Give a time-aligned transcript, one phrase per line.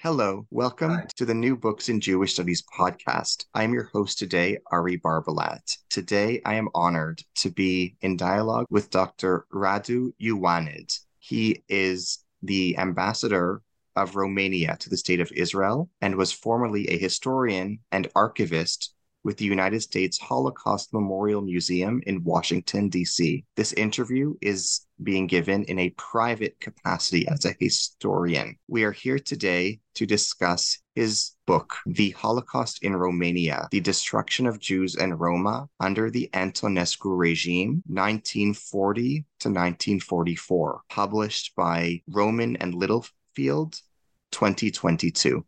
[0.00, 1.06] Hello, welcome Hi.
[1.16, 3.46] to the New Books in Jewish Studies podcast.
[3.52, 5.76] I am your host today, Ari Barbalat.
[5.90, 9.44] Today, I am honored to be in dialogue with Dr.
[9.52, 10.96] Radu Ioanid.
[11.18, 13.60] He is the ambassador
[13.96, 18.94] of Romania to the state of Israel and was formerly a historian and archivist
[19.24, 23.44] with the United States Holocaust Memorial Museum in Washington, D.C.
[23.56, 28.56] This interview is being given in a private capacity as a historian.
[28.68, 34.58] We are here today to discuss his book, The Holocaust in Romania The Destruction of
[34.58, 43.80] Jews and Roma Under the Antonescu Regime, 1940 to 1944, published by Rowman and Littlefield,
[44.30, 45.44] 2022.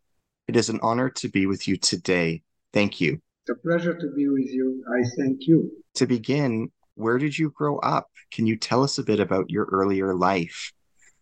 [0.47, 2.43] It is an honor to be with you today.
[2.73, 3.21] Thank you.
[3.41, 4.83] It's a pleasure to be with you.
[4.87, 5.71] I thank you.
[5.95, 8.07] To begin, where did you grow up?
[8.31, 10.71] Can you tell us a bit about your earlier life?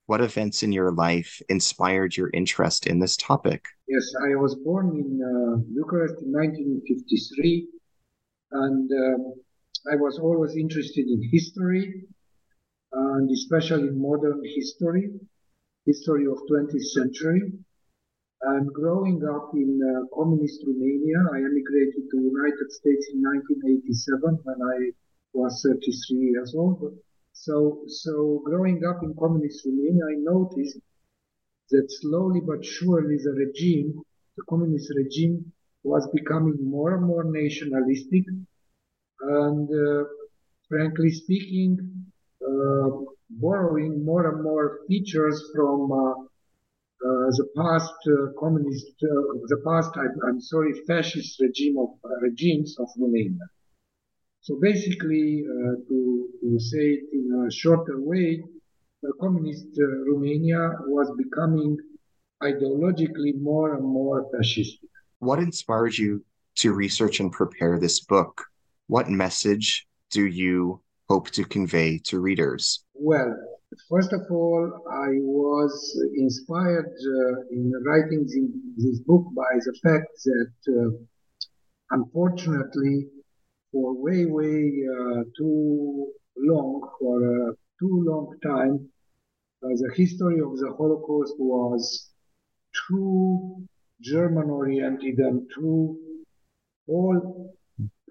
[0.08, 3.64] What events in your life inspired your interest in this topic?
[3.88, 7.68] Yes, I was born in uh, Bucharest in 1953,
[8.52, 12.04] and uh, I was always interested in history,
[12.92, 15.10] and especially modern history,
[15.86, 17.44] history of 20th century.
[18.42, 24.40] And growing up in uh, communist Romania, I emigrated to the United States in 1987
[24.44, 24.92] when I
[25.34, 26.98] was 33 years old.
[27.34, 30.80] So, so growing up in communist Romania, I noticed
[31.72, 34.02] that slowly but surely the regime,
[34.38, 35.52] the communist regime,
[35.84, 38.24] was becoming more and more nationalistic,
[39.22, 40.04] and uh,
[40.68, 41.78] frankly speaking,
[42.46, 42.90] uh,
[43.30, 46.14] borrowing more and more features from uh,
[47.02, 49.08] the past uh, communist, uh,
[49.48, 51.90] the past, I, am sorry, fascist regime of
[52.22, 53.48] regimes of Romania.
[54.42, 55.44] So basically,
[55.88, 58.44] to, to, say it in a shorter way,
[59.20, 61.78] communist Romania was becoming
[62.42, 64.78] ideologically more and more fascist.
[65.20, 66.24] What inspired you
[66.56, 68.46] to research and prepare this book?
[68.88, 72.84] What message do you hope to convey to readers?
[72.94, 73.36] Well,
[73.88, 75.74] First of all, I was
[76.16, 78.26] inspired uh, in writing
[78.78, 80.90] this book by the fact that, uh,
[81.92, 83.08] unfortunately,
[83.72, 88.90] for way, way uh, too long, for a too long time,
[89.64, 92.10] uh, the history of the Holocaust was
[92.88, 93.68] too
[94.02, 96.26] German oriented and too
[96.88, 97.54] all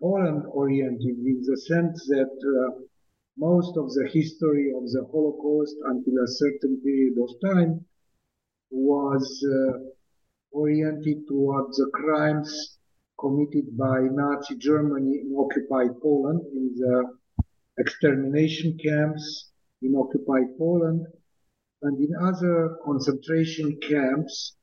[0.00, 2.80] Poland oriented in the sense that uh,
[3.38, 7.84] most of the history of the Holocaust until a certain period of time
[8.70, 9.78] was uh,
[10.52, 12.78] oriented towards the crimes
[13.18, 17.04] committed by Nazi Germany in occupied Poland, in the
[17.78, 21.06] extermination camps in occupied Poland,
[21.82, 24.56] and in other concentration camps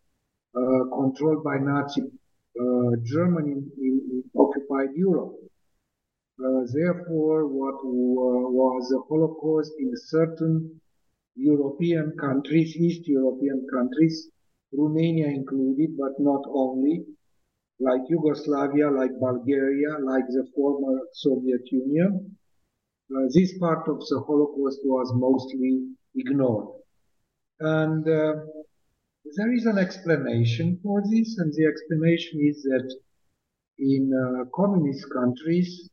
[0.55, 5.35] uh, controlled by Nazi uh, Germany in, in occupied Europe.
[6.37, 10.81] Uh, therefore, what was the Holocaust in certain
[11.35, 14.29] European countries, East European countries,
[14.73, 17.05] Romania included, but not only,
[17.79, 22.37] like Yugoslavia, like Bulgaria, like the former Soviet Union.
[23.15, 26.67] Uh, this part of the Holocaust was mostly ignored.
[27.59, 28.33] And uh,
[29.37, 32.87] there is an explanation for this, and the explanation is that
[33.77, 35.89] in uh, communist countries,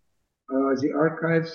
[0.80, 1.54] the archives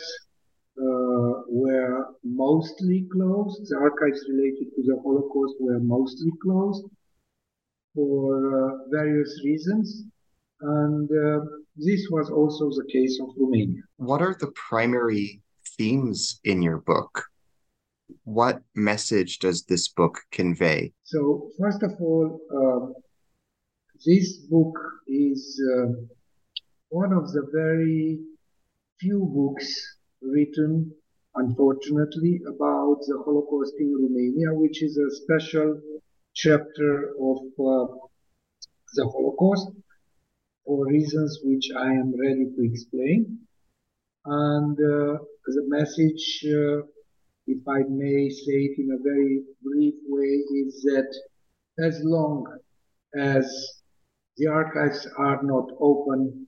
[0.79, 3.67] uh, were mostly closed.
[3.69, 6.85] The archives related to the Holocaust were mostly closed
[7.95, 10.03] for uh, various reasons.
[10.61, 11.09] And
[11.75, 13.81] this was also the case of Romania.
[13.97, 15.41] What are the primary
[15.77, 17.25] themes in your book?
[18.23, 20.93] What message does this book convey?
[21.03, 23.00] So, first of all, uh,
[24.05, 24.75] this book
[25.07, 25.91] is uh,
[26.89, 28.19] one of the very
[28.99, 29.69] few books
[30.21, 30.91] written,
[31.35, 35.79] unfortunately, about the Holocaust in Romania, which is a special
[36.33, 37.94] chapter of uh,
[38.95, 39.67] the Holocaust
[40.65, 43.39] for reasons which I am ready to explain.
[44.25, 46.81] And uh, the message uh,
[47.47, 51.09] if I may say it in a very brief way, is that
[51.79, 52.45] as long
[53.17, 53.45] as
[54.35, 56.46] the archives are not open,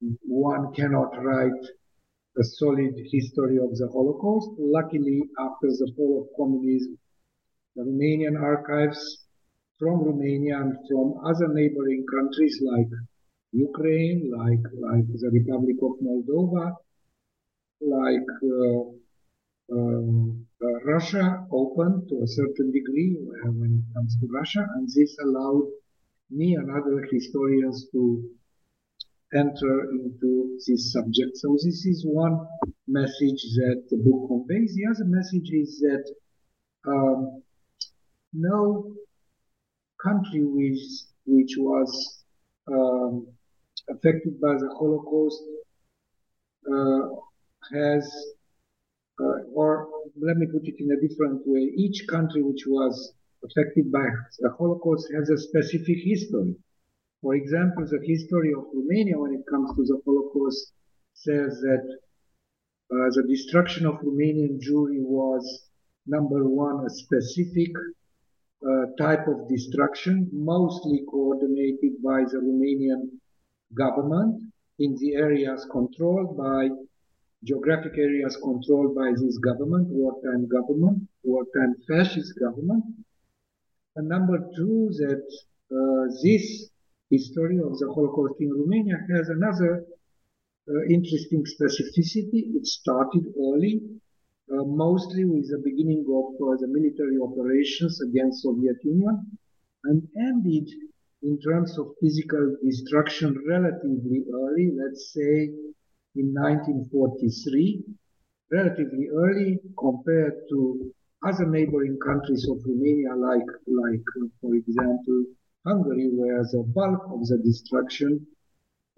[0.00, 1.64] one cannot write
[2.38, 4.50] a solid history of the Holocaust.
[4.58, 6.98] Luckily, after the fall of communism,
[7.74, 9.24] the Romanian archives
[9.78, 12.88] from Romania and from other neighboring countries like
[13.52, 16.76] Ukraine, like, like the Republic of Moldova,
[17.80, 18.82] like uh,
[19.72, 25.16] um, uh, Russia open to a certain degree when it comes to Russia, and this
[25.24, 25.68] allowed
[26.30, 28.28] me and other historians to
[29.34, 31.36] enter into this subject.
[31.36, 32.46] So this is one
[32.86, 34.74] message that the book conveys.
[34.74, 36.04] The other message is that
[36.86, 37.42] um,
[38.32, 38.92] no
[40.02, 40.80] country which,
[41.26, 42.22] which was
[42.72, 43.26] um,
[43.90, 45.42] affected by the Holocaust
[46.72, 47.08] uh,
[47.72, 48.12] has,
[49.20, 49.88] uh, or
[50.20, 53.12] let me put it in a different way, each country which was
[53.44, 54.06] affected by
[54.38, 56.54] the Holocaust has a specific history.
[57.22, 60.72] For example, the history of Romania when it comes to the Holocaust
[61.14, 61.84] says that
[62.92, 65.66] uh, the destruction of Romanian Jewry was
[66.06, 67.72] number one, a specific
[68.64, 73.10] uh, type of destruction, mostly coordinated by the Romanian
[73.74, 74.42] government
[74.78, 76.68] in the areas controlled by
[77.44, 82.84] geographic areas controlled by this government, wartime government, wartime fascist government.
[83.96, 85.24] And number two, that
[85.72, 86.70] uh, this
[87.10, 89.84] history of the Holocaust in Romania has another
[90.68, 92.54] uh, interesting specificity.
[92.56, 93.82] It started early,
[94.52, 99.38] uh, mostly with the beginning of uh, the military operations against Soviet Union,
[99.84, 100.68] and ended
[101.22, 105.50] in terms of physical destruction relatively early, let's say
[106.16, 107.84] in 1943,
[108.50, 110.92] relatively early compared to
[111.24, 115.24] other neighboring countries of Romania, like, like uh, for example,
[115.66, 118.26] Hungary, where the bulk of the destruction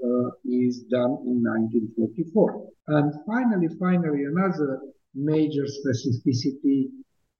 [0.04, 2.68] uh, is done in 1944.
[2.88, 4.80] And finally, finally, another
[5.14, 6.90] major specificity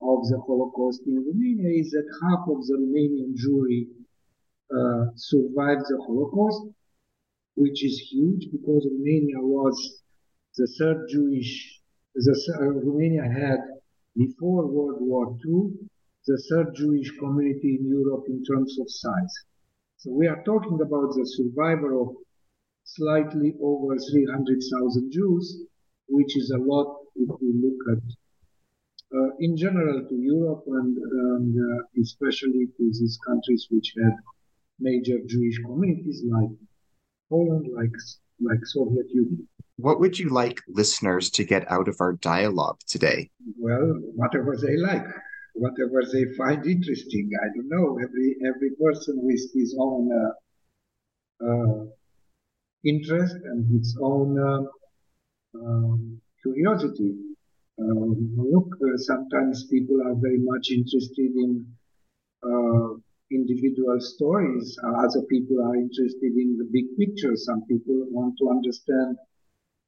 [0.00, 3.86] of the Holocaust in Romania is that half of the Romanian Jewry
[4.75, 6.62] uh, survived the Holocaust,
[7.56, 10.02] which is huge because Romania was
[10.56, 11.80] the third Jewish,
[12.14, 13.60] the, uh, Romania had
[14.16, 15.88] before World War II
[16.26, 19.34] the third Jewish community in Europe in terms of size.
[19.96, 22.14] So we are talking about the survivor of
[22.84, 25.62] slightly over 300,000 Jews,
[26.08, 31.54] which is a lot if we look at, uh, in general, to Europe and, and
[31.58, 34.14] uh, especially to these countries which had
[34.78, 36.50] major Jewish communities like
[37.28, 37.92] Poland, like
[38.40, 39.48] like Soviet Union.
[39.76, 43.30] What would you like listeners to get out of our dialogue today?
[43.58, 45.06] Well, whatever they like
[45.58, 47.31] whatever they find interesting.
[47.43, 47.99] I don't know.
[47.99, 51.84] Every every person with his own uh, uh,
[52.84, 54.62] interest and his own uh,
[55.58, 57.14] um, curiosity.
[57.81, 61.66] Um, look, uh, sometimes people are very much interested in
[63.31, 64.78] individual stories.
[64.82, 67.37] Other people are interested in the big picture.
[67.37, 69.16] Some people want to understand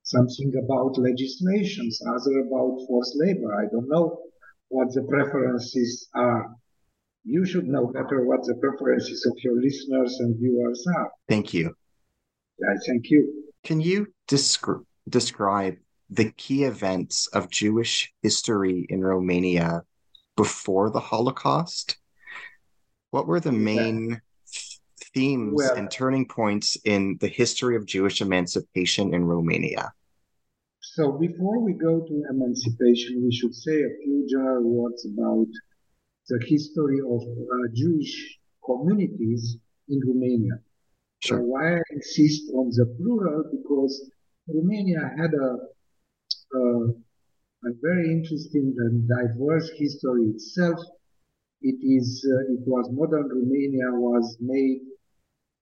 [0.02, 3.55] something about legislations, other about forced labor.
[3.55, 4.29] I don't know
[4.70, 6.56] what the preferences are.
[7.25, 11.11] You should know better what the preferences of your listeners and viewers are.
[11.28, 11.75] Thank you.
[12.66, 13.44] I thank you.
[13.62, 15.76] Can you descri- describe
[16.09, 19.83] the key events of Jewish history in Romania
[20.37, 21.99] before the Holocaust?
[23.11, 24.16] What were the main yeah.
[25.14, 29.92] themes well, and turning points in the history of Jewish emancipation in Romania?
[31.00, 35.49] So before we go to emancipation, we should say a few general words about
[36.28, 39.57] the history of uh, Jewish communities
[39.88, 40.57] in Romania.
[41.21, 41.38] Sure.
[41.38, 44.11] So why I insist on the plural because
[44.47, 45.50] Romania had a,
[46.59, 46.62] a,
[47.69, 50.78] a very interesting and diverse history itself.
[51.62, 54.83] It is uh, it was modern Romania was made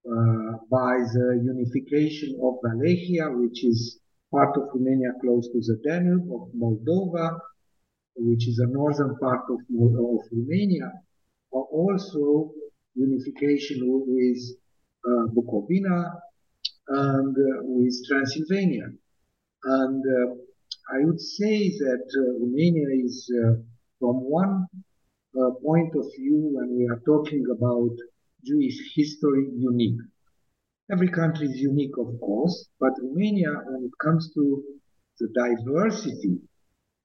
[0.04, 6.30] uh, by the unification of Wallachia, which is part of Romania close to the Danube,
[6.32, 7.38] of Moldova,
[8.16, 10.92] which is a northern part of, of Romania,
[11.52, 12.52] but also
[12.94, 14.42] unification with
[15.06, 16.12] uh, Bukovina
[16.88, 18.88] and uh, with Transylvania.
[19.64, 20.34] And uh,
[20.94, 23.54] I would say that uh, Romania is, uh,
[24.00, 24.66] from one
[25.38, 27.94] uh, point of view, when we are talking about
[28.44, 30.00] Jewish history, unique.
[30.90, 34.64] Every country is unique, of course, but Romania, when it comes to
[35.20, 36.40] the diversity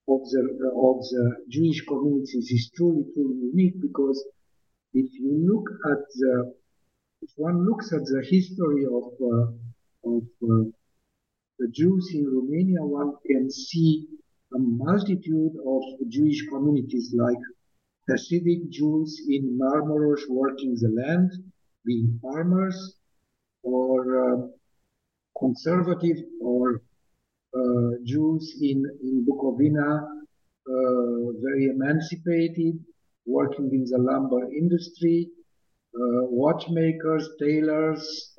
[0.08, 0.42] of the
[0.90, 4.24] of the Jewish communities is truly truly unique because
[4.94, 6.54] if you look at the
[7.24, 9.48] if one looks at the history of uh,
[10.13, 10.70] of uh,
[11.60, 14.08] the Jews in Romania, one can see
[14.54, 17.44] a multitude of Jewish communities like
[18.10, 21.32] Hasidic Jews in Marmaros working the land,
[21.86, 22.78] being farmers,
[23.63, 24.48] or uh,
[25.39, 26.82] conservative or
[27.55, 32.79] uh, Jews in, in Bukovina, uh, very emancipated,
[33.25, 35.29] working in the lumber industry,
[35.96, 38.34] uh, watchmakers, tailors,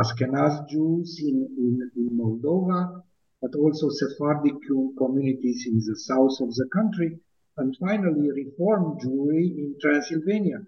[0.00, 3.02] Ashkenaz Jews in, in, in Moldova,
[3.42, 4.54] but also Sephardic
[4.96, 7.18] communities in the south of the country,
[7.56, 10.60] and finally Reform Jewry in Transylvania.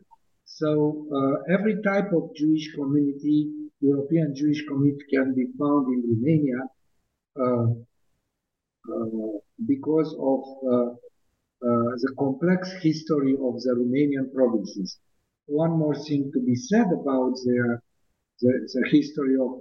[0.58, 6.60] So uh, every type of Jewish community, European Jewish community can be found in Romania
[7.38, 7.66] uh,
[8.92, 10.94] uh, because of uh,
[12.02, 14.98] the complex history of the Romanian provinces.
[15.46, 17.78] One more thing to be said about the,
[18.40, 19.60] the history of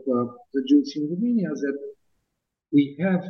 [0.53, 1.77] the Jews in Romania that
[2.72, 3.24] we have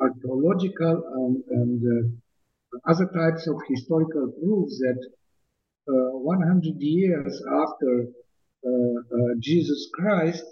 [0.00, 2.18] archaeological and, and
[2.84, 5.25] other types of historical proofs that uh,
[5.86, 8.06] 100 years after
[8.66, 10.44] uh, uh, Jesus Christ,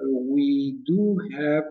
[0.00, 1.64] we do have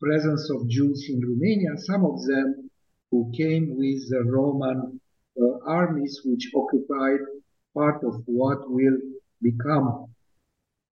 [0.00, 2.70] presence of Jews in Romania, some of them
[3.10, 5.00] who came with the Roman
[5.40, 7.20] uh, armies which occupied
[7.74, 8.98] part of what will
[9.42, 10.06] become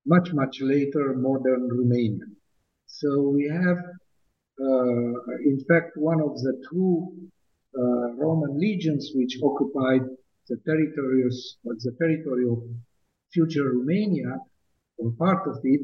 [0.06, 2.26] much, much later modern Romania.
[2.86, 3.78] So we have,
[4.66, 5.12] uh,
[5.50, 7.41] in fact, one of the two uh,
[7.74, 10.02] Roman legions which occupied
[10.48, 12.62] the territories, the territory of
[13.32, 14.38] future Romania,
[14.98, 15.80] or part of it,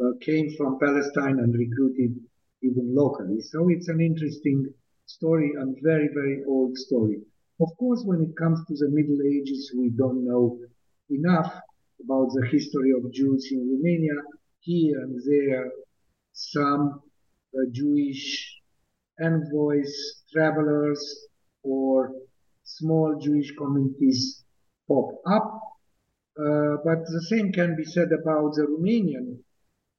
[0.00, 2.14] uh, came from Palestine and recruited
[2.62, 3.40] even locally.
[3.40, 4.72] So it's an interesting
[5.06, 7.20] story and very, very old story.
[7.60, 10.58] Of course, when it comes to the Middle Ages, we don't know
[11.10, 11.52] enough
[12.02, 14.22] about the history of Jews in Romania.
[14.60, 15.70] Here and there,
[16.32, 17.02] some
[17.54, 18.53] uh, Jewish
[19.22, 19.92] envoys,
[20.32, 21.28] travelers,
[21.62, 22.12] or
[22.64, 24.44] small Jewish communities
[24.88, 25.60] pop up.
[26.38, 29.38] Uh, but the same can be said about the Romanian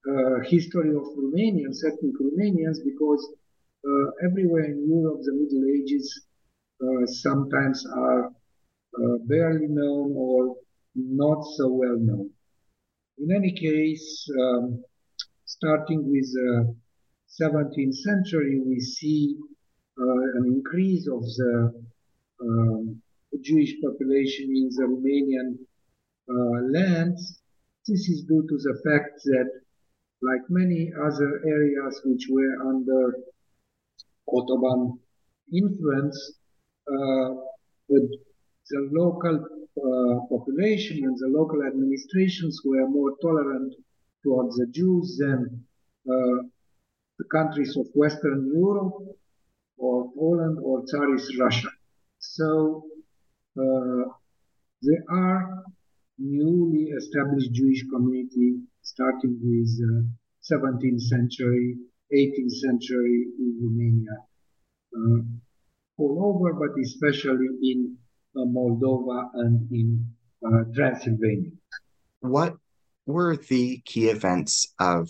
[0.08, 3.28] uh, history of Romanians, ethnic Romanians, because
[3.88, 6.28] uh, everywhere in Europe, the Middle Ages
[6.82, 10.56] uh, sometimes are uh, barely known or
[10.96, 12.30] not so well known.
[13.18, 14.84] In any case, um,
[15.46, 16.76] starting with the
[17.42, 19.36] 17th century, we see
[20.00, 21.84] uh, an increase of the
[22.42, 23.02] um,
[23.42, 25.58] Jewish population in the Romanian
[26.74, 27.42] lands.
[27.88, 29.50] This is due to the fact that
[30.22, 33.16] like many other areas which were under
[34.28, 35.00] Ottoman
[35.54, 36.18] influence,
[36.88, 37.36] uh,
[37.90, 38.18] the,
[38.70, 39.36] the, local
[39.78, 43.74] uh, population and the local administrations were more tolerant
[44.24, 45.64] towards the Jews than
[46.10, 46.44] uh,
[47.18, 48.96] the countries of Western Europe
[49.78, 51.70] or Poland or Tsarist Russia.
[52.20, 52.86] So
[53.60, 54.04] uh,
[54.82, 55.64] there are
[56.18, 60.04] newly established Jewish community starting with uh,
[60.52, 61.78] 17th century,
[62.14, 64.16] 18th century in Romania,
[64.96, 65.22] uh,
[65.98, 67.98] all over, but especially in
[68.36, 70.06] uh, Moldova and in
[70.76, 71.52] Transylvania.
[72.20, 72.58] What
[73.06, 75.10] were the key events of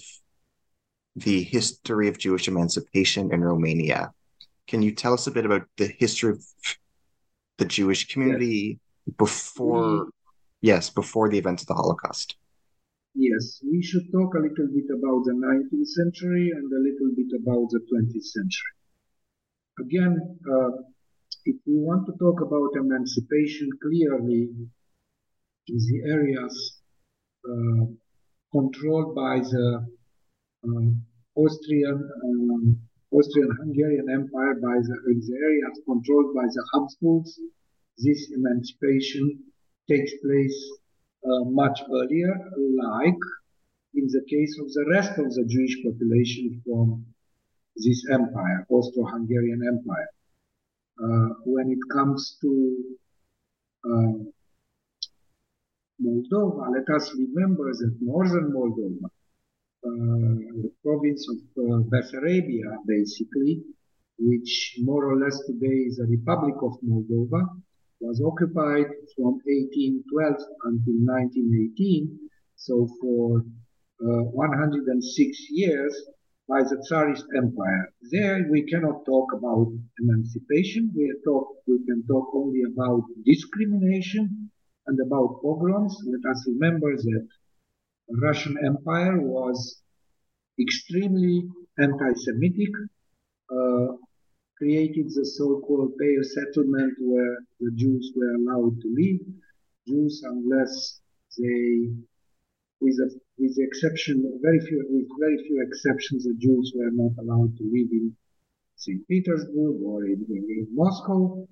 [1.16, 4.14] the history of Jewish emancipation in Romania?
[4.68, 6.44] Can you tell us a bit about the history of
[7.58, 9.16] the Jewish community yes.
[9.18, 10.10] before,
[10.62, 12.36] yes, before the events of the Holocaust?
[13.14, 17.32] Yes, we should talk a little bit about the 19th century and a little bit
[17.42, 18.76] about the 20th century.
[19.80, 20.72] Again, uh,
[21.46, 24.50] if we want to talk about emancipation clearly,
[25.68, 26.82] in the areas
[27.50, 27.86] uh,
[28.52, 29.86] controlled by the
[30.66, 32.80] uh, Austrian um,
[33.12, 34.96] Austrian-Hungarian Empire, by the,
[35.48, 37.40] areas controlled by the Habsburgs,
[37.98, 39.40] this emancipation
[39.90, 40.58] takes place
[41.24, 42.36] uh, much earlier,
[42.84, 43.24] like
[43.94, 47.06] in the case of the rest of the Jewish population from
[47.78, 50.10] this empire, Austro-Hungarian Empire.
[51.02, 52.52] Uh, when it comes to
[53.86, 54.14] uh,
[56.02, 59.10] Moldova, let us remember that northern Moldova,
[59.90, 63.64] the province of uh, Bessarabia, basically,
[64.18, 67.42] which more or less today is a Republic of Moldova,
[68.00, 72.20] was occupied from 1812 until 1918.
[72.56, 73.40] So for
[74.02, 75.94] uh, 106 years,
[76.48, 77.94] by the Tsarist Empire.
[78.12, 80.92] There we cannot talk about emancipation.
[80.96, 84.52] We, talk, we can talk only about discrimination
[84.88, 85.98] and about pogroms.
[86.06, 87.28] Let us remember that
[88.10, 89.82] Russian Empire was
[90.60, 92.74] extremely anti-Semitic,
[93.52, 93.88] uh,
[94.58, 99.22] created the so-called Pale settlement where the Jews were allowed to live.
[99.88, 101.02] Jews, unless
[101.38, 101.92] they,
[102.80, 107.12] with, a, with the exception, very few, with very few exceptions, the Jews were not
[107.20, 108.16] allowed to live in
[108.78, 109.08] St.
[109.08, 111.48] Petersburg or in, in, Moscow.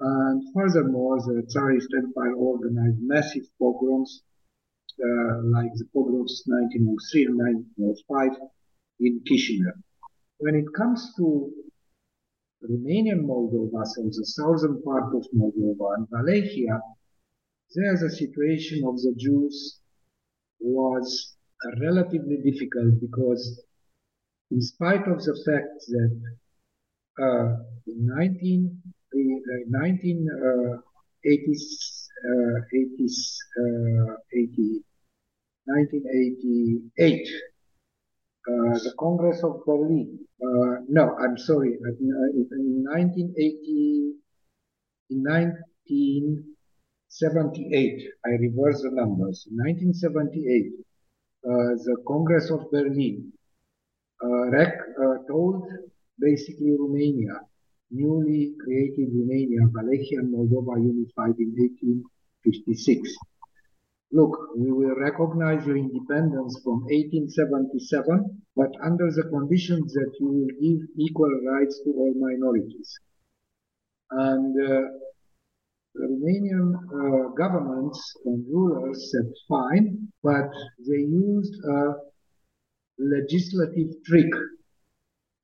[0.00, 4.22] And furthermore, the Tsarist Empire organized massive pogroms,
[5.56, 7.38] like the pogroms 1903 and
[7.78, 8.50] 1905
[9.00, 9.72] in Chisinau.
[10.38, 11.50] When it comes to
[12.62, 16.80] Romanian Moldova, so the southern part of Moldova and Wallachia,
[17.74, 19.80] there the situation of the Jews
[20.60, 21.36] was
[21.80, 23.62] relatively difficult because
[24.50, 26.20] in spite of the fact that
[27.20, 28.82] uh, in 19,
[29.14, 29.18] uh,
[29.70, 30.78] 1980s,
[32.24, 33.16] uh, 80s,
[33.60, 34.84] uh, 80,
[35.68, 37.28] 1988,
[38.48, 40.18] uh, the Congress of Berlin.
[40.42, 41.76] Uh, no, I'm sorry.
[41.76, 44.14] Uh, in 1980,
[45.10, 49.46] in 1978, I reverse the numbers.
[49.50, 50.72] In 1978,
[51.42, 53.30] the Congress of Berlin
[54.22, 54.96] rec-
[55.28, 55.68] told
[56.18, 57.40] basically Romania,
[57.90, 63.14] newly created Romania, Wallachia and Moldova unified in 1856
[64.12, 70.54] look, we will recognize your independence from 1877, but under the conditions that you will
[70.60, 72.98] give equal rights to all minorities.
[74.10, 74.88] And uh,
[75.94, 80.50] the Romanian uh, governments and rulers said fine, but
[80.86, 81.94] they used a
[82.98, 84.32] legislative trick,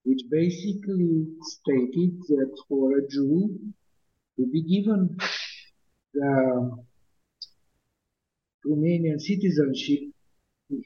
[0.04, 3.58] which basically stated that for a Jew
[4.38, 5.16] to be given
[6.14, 6.84] the
[8.66, 10.00] Romanian citizenship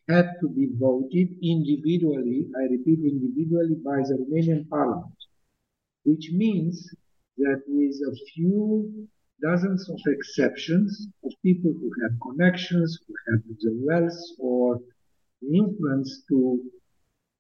[0.09, 5.14] had to be voted individually, I repeat, individually by the Romanian parliament,
[6.05, 6.90] which means
[7.38, 9.09] that with a few
[9.40, 14.81] dozens of exceptions of people who have connections, who have the wealth or
[15.40, 16.61] the influence to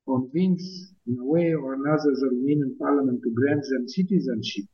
[0.06, 4.66] convince in a way or another the Romanian parliament to grant them citizenship,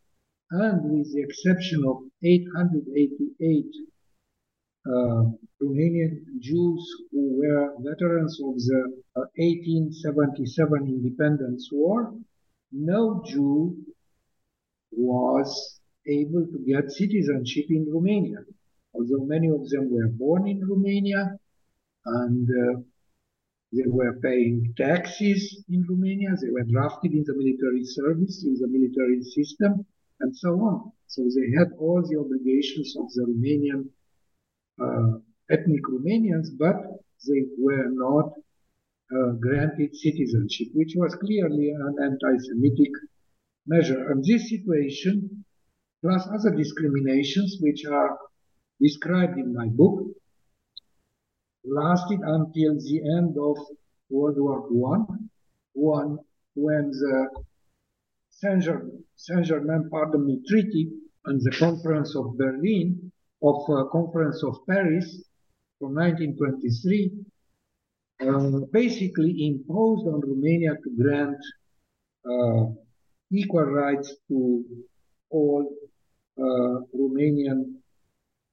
[0.51, 3.94] and with the exception of 888 uh,
[5.65, 8.81] Romanian Jews who were veterans of the
[9.17, 12.15] uh, 1877 independence war,
[12.73, 13.77] no Jew
[14.93, 18.39] was able to get citizenship in Romania.
[18.95, 21.39] Although many of them were born in Romania
[22.07, 22.81] and uh,
[23.73, 28.69] they were paying taxes in Romania, they were drafted in the military service, in the
[28.69, 29.85] military system,
[30.21, 30.93] and so on.
[31.09, 33.89] So they had all the obligations of the Romanian
[34.81, 35.19] uh,
[35.51, 36.77] ethnic Romanians, but
[37.27, 38.33] they were not
[39.15, 42.91] uh, granted citizenship, which was clearly an anti-Semitic
[43.67, 44.11] measure.
[44.11, 45.45] And this situation,
[46.03, 48.19] plus other discriminations which are
[48.81, 50.01] described in my book,
[51.65, 53.57] lasted until the end of
[54.11, 55.15] World War I,
[55.73, 56.19] one,
[56.55, 57.29] when the
[58.31, 60.91] Saint-Germain, pardon me, Treaty
[61.27, 63.11] and the Conference of Berlin
[63.43, 65.23] of uh, Conference of Paris
[65.85, 67.13] from 1923
[68.23, 71.37] uh, basically imposed on Romania to grant
[72.25, 72.73] uh,
[73.31, 74.65] equal rights to
[75.31, 75.69] all
[76.39, 77.75] uh, Romanian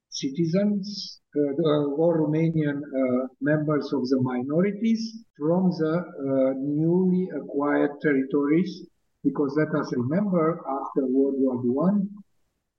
[0.09, 1.53] citizens uh,
[1.95, 8.87] or Romanian uh, members of the minorities from the newly acquired territories
[9.23, 11.61] because let us remember after World War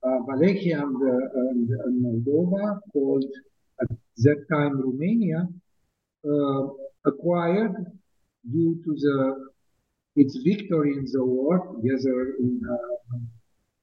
[0.03, 3.25] uh, Wallachia and, and, Moldova, called
[3.81, 5.47] at that time Romania,
[6.25, 6.67] uh,
[7.05, 7.75] acquired
[8.51, 9.49] due to the
[10.15, 13.17] its victory in the war, together in uh,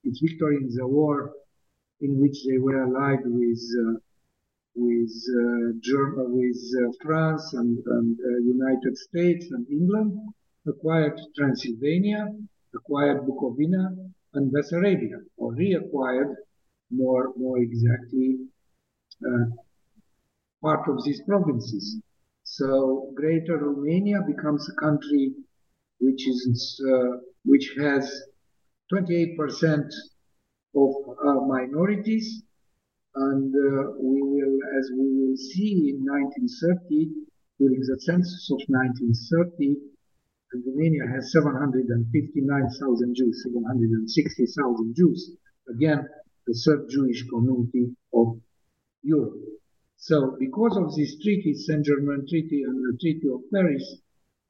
[0.03, 1.33] its victory in the war,
[1.99, 3.99] in which they were allied with uh,
[4.75, 8.17] with uh, Germany, with uh, France and, and
[8.57, 10.17] United States and England,
[10.65, 12.29] acquired Transylvania,
[12.73, 16.35] acquired Bukovina, and Bessarabia, or reacquired
[16.89, 18.37] more, more exactly
[19.25, 19.45] uh,
[20.61, 22.01] part of these provinces.
[22.43, 25.33] So Greater Romania becomes a country
[25.99, 28.03] which is uh, which has
[28.93, 29.37] 28%
[30.75, 32.43] of uh, minorities,
[33.15, 37.11] and uh, we will, as we will see in 1930,
[37.59, 39.77] during the census of 1930,
[40.65, 45.31] Romania has 759,000 Jews, 760,000 Jews.
[45.69, 46.07] Again,
[46.47, 48.41] the third Jewish community of
[49.03, 49.60] Europe.
[50.01, 54.01] So, because of this treaty, Saint Germain Treaty and the Treaty of Paris,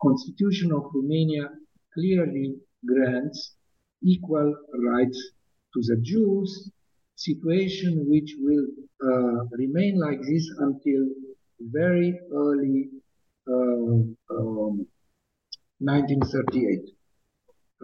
[0.01, 1.49] Constitution of Romania
[1.93, 3.55] clearly grants
[4.01, 5.19] equal rights
[5.73, 6.71] to the Jews,
[7.15, 8.65] situation which will
[9.03, 11.09] uh, remain like this until
[11.59, 12.89] very early
[13.45, 14.87] uh, um,
[15.79, 16.79] 1938.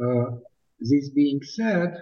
[0.01, 0.38] Uh,
[0.80, 1.99] this being said,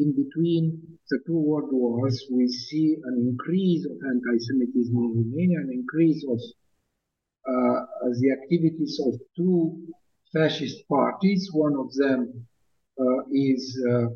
[0.00, 5.70] in between the two world wars, we see an increase of anti-Semitism in Romania, an
[5.72, 6.38] increase of
[7.52, 7.80] uh,
[8.20, 9.78] the activities of two
[10.32, 11.50] fascist parties.
[11.52, 12.46] One of them
[13.00, 14.06] uh, is uh,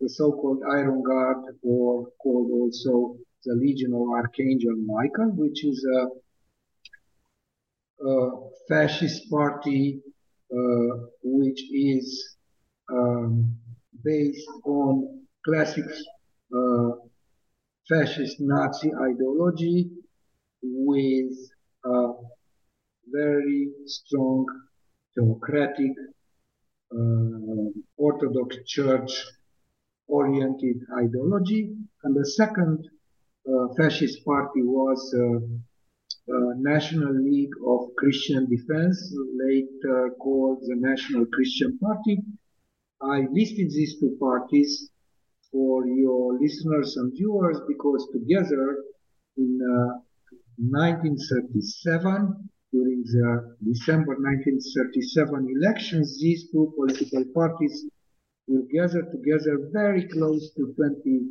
[0.00, 6.06] the so-called Iron Guard, or called also the Legion of Archangel Michael, which is a,
[8.06, 8.30] a
[8.68, 10.00] fascist party
[10.52, 12.36] uh, which is
[12.92, 13.56] um,
[14.04, 15.84] based on classic
[16.56, 16.90] uh,
[17.88, 19.90] fascist Nazi ideology
[20.62, 21.36] with
[21.84, 22.12] a
[23.12, 24.46] very strong
[25.14, 25.92] democratic
[26.92, 29.12] uh, Orthodox Church
[30.08, 31.74] oriented ideology.
[32.02, 32.88] And the second
[33.46, 35.36] uh, fascist party was uh,
[36.32, 42.18] uh, National League of Christian Defense, later called the National Christian Party.
[43.02, 44.90] I listed these two parties
[45.54, 48.82] for your listeners and viewers because together
[49.36, 50.00] in uh,
[50.58, 57.86] 1937, during the December 1937 elections, these two political parties
[58.48, 61.30] will gather together very close to 25%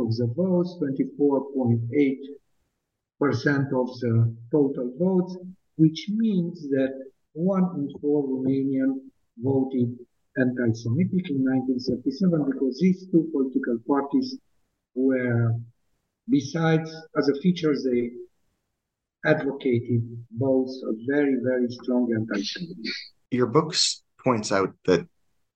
[0.00, 5.36] of the votes, 24.8% of the total votes,
[5.76, 6.94] which means that
[7.34, 9.98] one in four Romanian voted
[10.38, 14.38] anti-Semitic in 1937 because these two political parties
[14.94, 15.54] were,
[16.28, 18.10] besides other features, they
[19.24, 22.92] advocated both a very, very strong anti-Semitism.
[23.30, 25.06] Your books points out that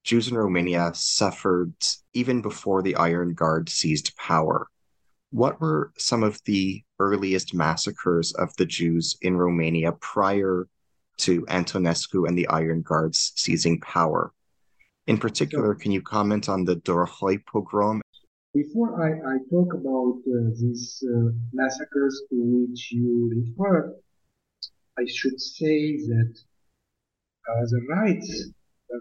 [0.05, 1.73] Jews in Romania suffered
[2.13, 4.69] even before the Iron Guard seized power.
[5.31, 10.69] What were some of the earliest massacres of the Jews in Romania prior
[11.19, 14.33] to Antonescu and the Iron Guards seizing power?
[15.07, 18.01] In particular, can you comment on the Dorohoi pogrom?
[18.55, 23.95] Before I, I talk about uh, these uh, massacres to which you refer,
[24.99, 26.35] I should say that
[27.51, 28.51] uh, the rights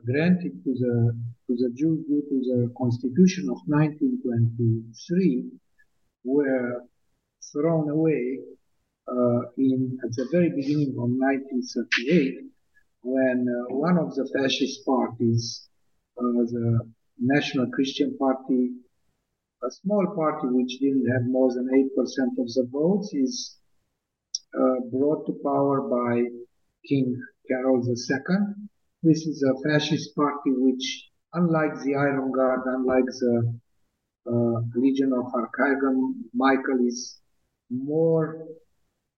[0.06, 1.16] granted to the
[1.48, 5.52] to the Jews due to the Constitution of 1923
[6.24, 6.84] were
[7.52, 8.39] thrown away
[9.08, 12.46] uh, in at the very beginning of 1938
[13.04, 15.70] when uh, one of the fascist parties,
[16.17, 16.80] the
[17.19, 18.71] National Christian Party,
[19.63, 23.58] a small party which didn't have more than 8% of the votes, is
[24.60, 26.23] uh, brought to power by
[26.88, 28.65] King Carol II
[29.04, 33.60] this is a fascist party which, unlike the Iron Guard, unlike the
[34.26, 37.19] uh, Legion of Archangel, Michael is
[37.69, 38.47] more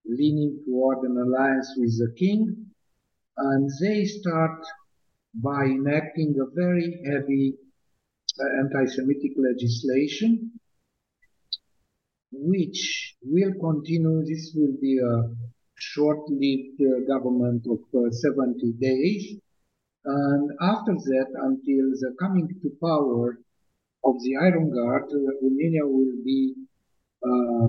[0.04, 2.66] leaning toward an alliance with the king.
[3.38, 4.66] And they start
[5.44, 7.56] by enacting a very heavy
[8.40, 10.52] uh, anti-Semitic legislation,
[12.32, 14.24] which will continue.
[14.26, 15.30] This will be a
[15.76, 19.38] short-lived uh, government of uh, 70 days
[20.06, 23.40] and after that, until the coming to power
[24.04, 26.54] of the Iron Guard, uh, Romania will be
[27.26, 27.68] uh,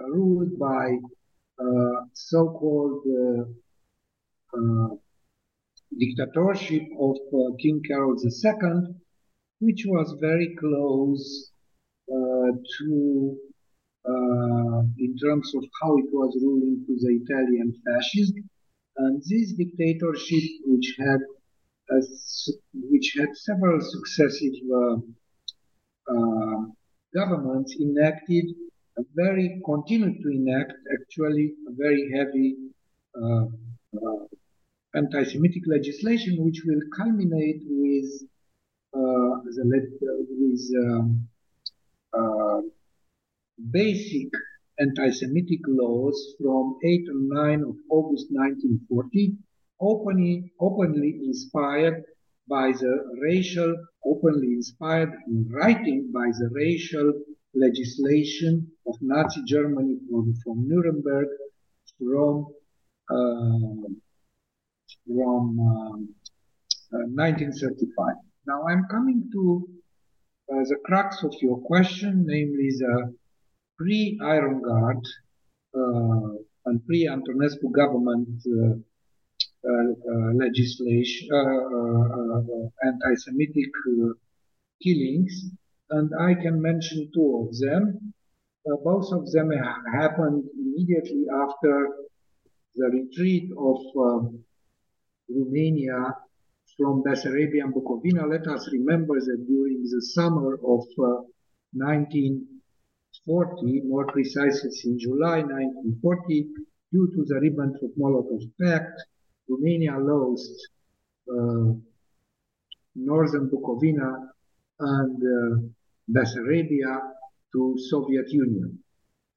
[0.00, 0.98] ruled by
[1.60, 4.88] uh, so-called uh,
[5.96, 8.94] dictatorship of uh, King Carol II,
[9.60, 11.52] which was very close
[12.08, 13.36] to,
[14.98, 18.48] in terms of how it was ruling to the Italian fascism.
[18.96, 21.20] And this dictatorship, which had
[21.90, 22.00] uh,
[22.90, 24.96] which had several successive uh,
[26.12, 26.64] uh,
[27.14, 28.44] governments, enacted
[28.98, 32.56] a very continued to enact actually a very heavy
[33.16, 33.44] uh,
[33.96, 34.24] uh,
[34.94, 38.10] anti-Semitic legislation, which will culminate with
[38.94, 39.64] uh, the
[40.30, 41.28] with um,
[43.70, 44.28] basic
[44.78, 49.34] anti-Semitic laws from 8 and 9 of August 1940,
[49.80, 52.04] openly, openly inspired
[52.48, 53.74] by the racial,
[54.04, 57.12] openly inspired in writing by the racial
[57.54, 61.28] legislation of Nazi Germany from, from Nuremberg,
[61.98, 62.46] from
[63.10, 63.88] uh,
[65.08, 66.14] from um,
[66.92, 68.14] uh, 1935.
[68.46, 69.68] Now I'm coming to
[70.52, 73.14] uh, the crux of your question, namely the
[73.76, 75.04] pre-Iron Guard
[75.74, 78.76] uh, and pre-Antonescu government uh,
[79.68, 83.70] uh, legislation, uh, anti-Semitic
[84.82, 85.50] killings,
[85.90, 88.12] and I can mention two of them.
[88.84, 89.50] both of them
[89.92, 91.88] happened immediately after
[92.76, 94.44] the retreat of um,
[95.28, 96.16] Romania
[96.76, 98.28] from Bessarabia and Bukovina.
[98.28, 101.22] Let us remember that during the summer of uh,
[101.72, 106.48] 1940, more precisely in July 1940,
[106.92, 109.02] due to the Ribbentrop-Molotov Pact,
[109.48, 110.68] Romania lost
[111.30, 111.72] uh,
[112.94, 114.30] northern Bukovina
[114.80, 115.58] and uh,
[116.10, 117.00] Bessarabia
[117.52, 118.78] to Soviet Union.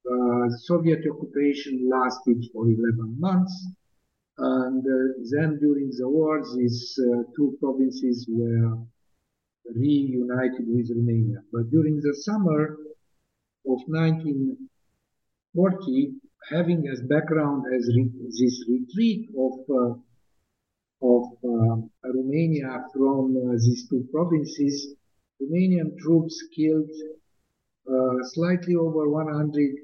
[0.10, 3.68] Uh, Soviet occupation lasted for 11 months,
[4.42, 8.80] and uh, then during the war, these uh, two provinces were
[9.76, 11.44] reunited with Romania.
[11.54, 12.80] But during the summer
[13.68, 16.16] of 1940,
[16.50, 19.94] having as background as re this retreat of uh,
[21.04, 24.96] of uh, Romania from uh, these two provinces,
[25.40, 26.90] Romanian troops killed
[27.88, 29.76] uh, slightly over 100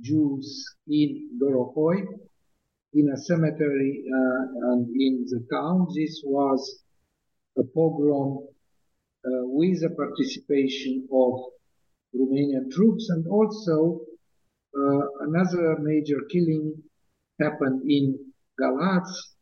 [0.00, 2.06] Jews in Dorohoi,
[2.94, 5.86] in a cemetery uh, and in the town.
[5.94, 6.82] This was
[7.58, 8.46] a pogrom
[9.24, 11.32] uh, with the participation of
[12.14, 14.00] Romanian troops and also
[14.76, 16.82] uh, another major killing
[17.40, 18.18] happened in
[18.60, 19.36] Galați.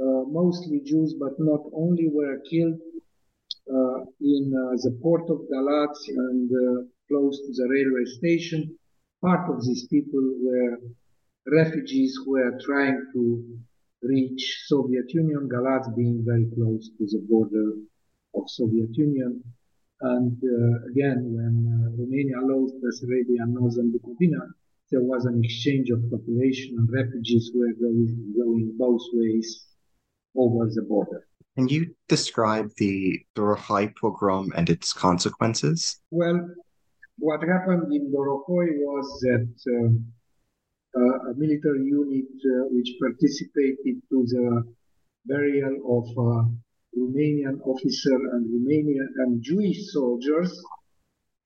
[0.00, 2.80] Uh, mostly Jews, but not only were killed
[3.68, 6.50] uh, in uh, the port of Galați and
[7.08, 8.60] close to the railway station.
[9.20, 10.78] Part of these people were
[11.46, 13.20] refugees who were trying to
[14.02, 17.72] reach Soviet Union, Galați being very close to the border
[18.34, 19.42] of Soviet Union.
[20.00, 24.42] And uh, again, when uh, Romania lost Bessarabia and Northern Bukovina,
[24.90, 29.66] there was an exchange of population and refugees were going, going both ways
[30.36, 31.26] over the border.
[31.56, 36.00] Can you describe the Dorohoi pogrom and its consequences?
[36.10, 36.48] Well,
[37.18, 39.90] what happened in Dorohoi was that uh,
[40.94, 44.74] a military unit uh, which participated to the
[45.26, 46.30] burial of a
[46.98, 50.52] Romanian officer and Romanian and Jewish soldiers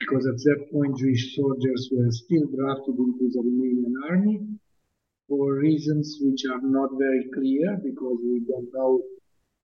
[0.00, 4.40] because at that point Jewish soldiers were still drafted into the Romanian army
[5.28, 9.02] for reasons which are not very clear because we don't know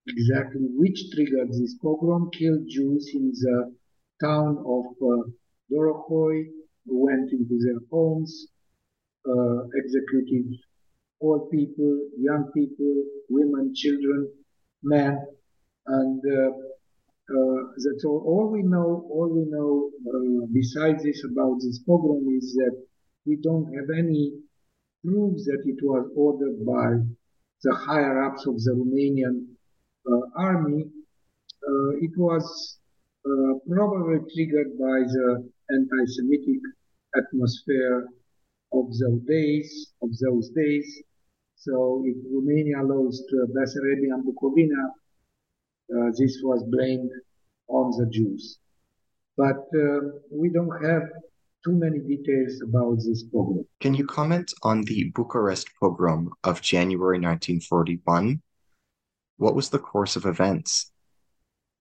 [0.06, 3.74] exactly which triggered this pogrom, killed Jews in the
[4.22, 5.28] town of uh,
[5.70, 6.48] Dorohoi,
[6.86, 8.48] went into their homes,
[9.28, 10.56] uh, executed
[11.20, 14.28] all people, young people, women, children,
[14.82, 15.18] men,
[15.86, 16.50] and uh,
[17.30, 18.22] uh, that's all.
[18.26, 22.76] All we know, all we know uh, besides this about this pogrom is that
[23.26, 24.32] we don't have any
[25.04, 26.96] proof that it was ordered by
[27.62, 29.46] the higher ups of the Romanian
[30.10, 30.84] uh, army.
[31.68, 32.78] Uh, it was
[33.26, 36.60] uh, probably triggered by the anti-Semitic
[37.16, 38.08] atmosphere
[38.72, 39.92] of those days.
[40.02, 41.02] Of those days.
[41.56, 44.82] So if Romania lost uh, Bessarabia and Bukovina,
[45.94, 47.10] uh, this was blamed
[47.68, 48.58] on the Jews.
[49.36, 51.02] But uh, we don't have
[51.64, 53.66] too many details about this pogrom.
[53.80, 58.40] Can you comment on the Bucharest pogrom of January 1941?
[59.36, 60.90] What was the course of events?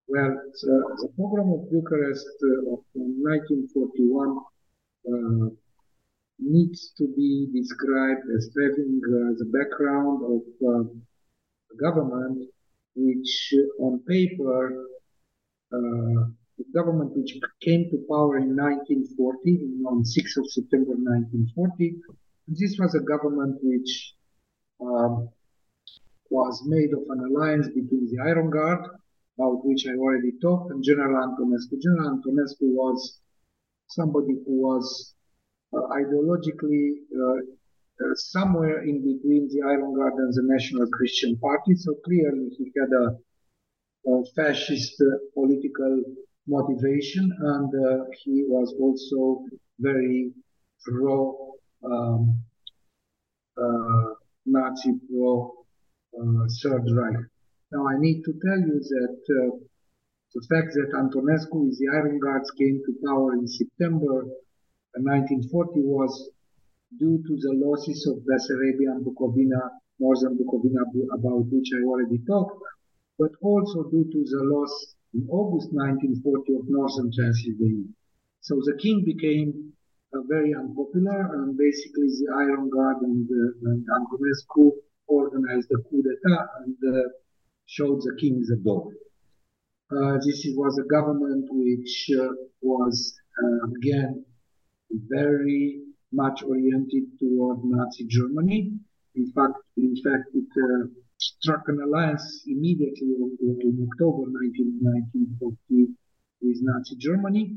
[0.08, 4.38] Well, the, the pogrom of Bucharest uh, of 1941
[5.08, 5.50] uh,
[6.40, 10.42] needs to be described as having uh, the background of
[11.72, 12.48] a government
[12.96, 14.86] which uh, on paper,
[15.74, 16.24] uh,
[16.58, 21.96] the government which came to power in 1940, on 6th of September 1940,
[22.48, 24.16] this was a government which
[24.82, 25.30] um,
[26.30, 28.80] was made of an alliance between the Iron Guard,
[29.38, 31.82] about which I already talked, and General Antonescu.
[31.82, 33.20] General Antonescu was
[33.88, 35.14] somebody who was
[35.74, 37.40] ideologically uh,
[38.02, 41.76] uh, somewhere in between the Iron Guard and the National Christian Party.
[41.76, 46.04] So clearly he had a, a fascist uh, political
[46.48, 49.46] motivation and uh, he was also
[49.80, 50.32] very
[50.86, 52.42] pro um,
[53.62, 54.14] uh,
[54.46, 55.54] Nazi, pro
[56.64, 57.26] Third Reich.
[57.72, 59.60] Now I need to tell you that
[60.34, 64.26] the fact that Antonescu with the Iron Guards came to power in September
[64.98, 66.32] 1940 was
[66.98, 70.82] due to the losses of Bessarabia and Bukovina, northern Bukovina,
[71.14, 72.62] about which I already talked,
[73.18, 77.90] but also due to the loss in August 1940 of northern Transylvania.
[78.42, 79.74] So the king became
[80.14, 84.72] uh, very unpopular, and basically the Iron Guard and, uh, and Antonescu
[85.08, 87.10] organized a coup d'etat and uh,
[87.66, 88.92] showed the king the door.
[89.92, 92.30] Uh, this was a government which uh,
[92.62, 94.26] was uh, again
[94.92, 98.74] very much oriented toward Nazi Germany.
[99.16, 105.94] In fact, in fact, it struck an alliance immediately in October 1940
[106.42, 107.56] with Nazi Germany.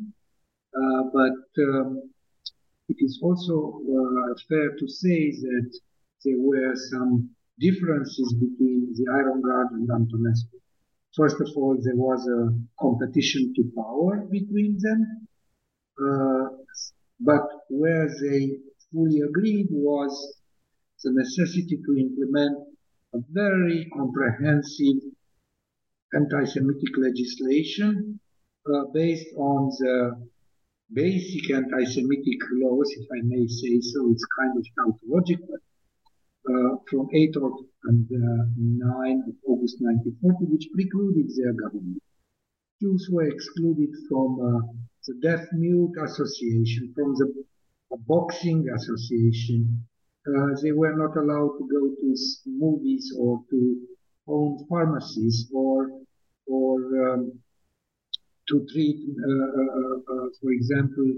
[0.75, 2.11] Uh, but um,
[2.89, 5.71] it is also uh, fair to say that
[6.25, 10.59] there were some differences between the Iron Guard and Antonescu.
[11.17, 12.41] First of all, there was a
[12.81, 15.29] competition to power between them,
[16.01, 16.49] uh,
[17.25, 18.59] but where they
[18.93, 20.13] fully agreed was
[21.05, 22.57] the necessity to implement
[23.15, 24.99] a very comprehensive
[26.15, 28.19] anti-Semitic legislation
[28.67, 30.29] uh, based on the
[30.93, 34.11] basic anti-Semitic laws, if I may say so.
[34.13, 35.57] It's kind of tautological,
[36.49, 37.53] uh, from 8 of,
[37.85, 42.03] and uh, 9 of August 1940, which precluded their government.
[42.81, 44.61] Jews were excluded from uh,
[45.07, 47.33] the Deaf Mute Association, from the
[48.07, 49.85] Boxing Association,
[50.27, 53.77] uh, they were not allowed to go to movies or to
[54.29, 55.91] own pharmacies or
[56.47, 56.77] or
[57.09, 57.33] um,
[58.49, 61.11] to treat, uh, uh, uh for example,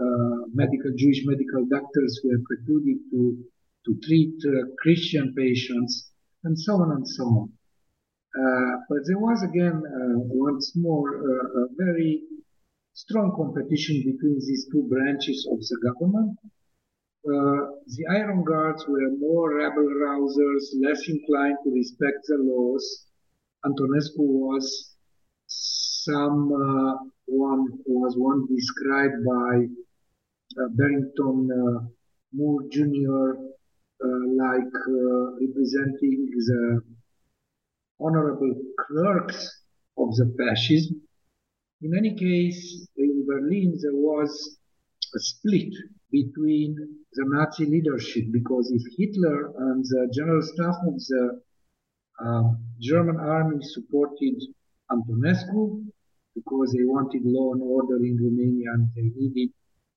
[0.00, 3.38] uh, medical Jewish medical doctors were precluded to
[3.86, 4.34] to treat
[4.78, 6.10] Christian patients
[6.44, 7.52] and so on and so on.
[8.88, 9.82] but there was again
[10.48, 11.08] once more
[11.62, 12.22] a very
[12.94, 16.36] strong competition between these two branches of the government
[17.24, 23.06] uh, the Iron Guards were more rebel rousers, less inclined to respect the laws.
[23.64, 24.96] Antonescu was
[25.46, 26.94] some uh,
[27.26, 29.66] one was one described by
[30.60, 31.86] uh, Barrington uh,
[32.32, 33.38] Moore Jr.
[34.02, 36.80] Uh, like uh, representing the
[38.00, 39.62] honorable clerks
[39.96, 41.00] of the fascism.
[41.82, 44.56] In any case, in Berlin there was
[45.16, 45.74] a split
[46.12, 46.76] between
[47.12, 51.42] the Nazi leadership because if Hitler and the general staff of the
[52.24, 54.40] uh, German army supported
[54.92, 55.84] Antonescu
[56.36, 59.52] because they wanted law and order in Romania and they needed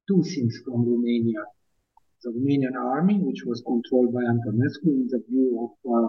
[0.08, 1.44] two things from Romania.
[2.24, 6.08] The Romanian army, which was controlled by Antonescu in the view of, uh,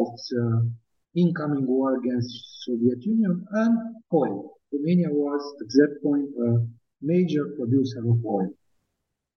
[0.00, 0.72] of the
[1.14, 3.78] incoming war against Soviet Union and
[4.12, 4.55] oil.
[4.72, 6.66] Romania was at that point a
[7.02, 8.50] major producer of oil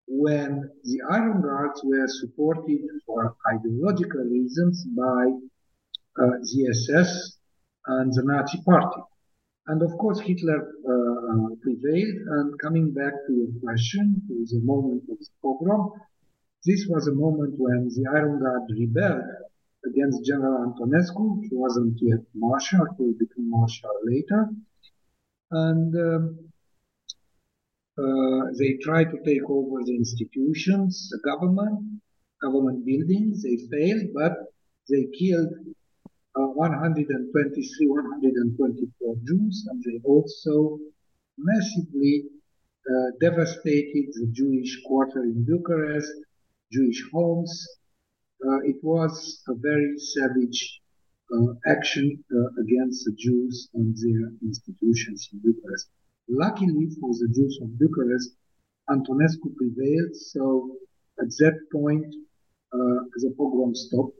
[0.07, 5.23] when the Iron Guards were supported for ideological reasons by
[6.21, 7.37] uh, the SS
[7.85, 9.01] and the Nazi Party.
[9.67, 12.17] And of course, Hitler uh, uh, prevailed.
[12.27, 15.91] And coming back to your question, to the moment of the pogrom,
[16.65, 19.29] this was a moment when the Iron Guard rebelled
[19.85, 21.43] against General Antonescu.
[21.47, 24.49] He wasn't yet marshal, he will become marshal later.
[25.51, 26.49] And um,
[27.97, 32.01] uh, they tried to take over the institutions, the government,
[32.41, 33.43] government buildings.
[33.43, 34.33] They failed, but
[34.89, 35.53] they killed
[36.35, 40.79] uh, 123, 124 Jews, and they also
[41.37, 42.25] massively
[42.89, 46.11] uh, devastated the Jewish quarter in Bucharest,
[46.71, 47.67] Jewish homes.
[48.45, 50.81] Uh, it was a very savage
[51.67, 55.87] action uh, against the Jews and their institutions in Bucharest.
[56.27, 58.31] Luckily for the Jews of Bucharest,
[58.89, 60.75] Antonescu prevailed, so
[61.19, 62.05] at that point
[62.73, 64.19] uh, the pogrom stopped,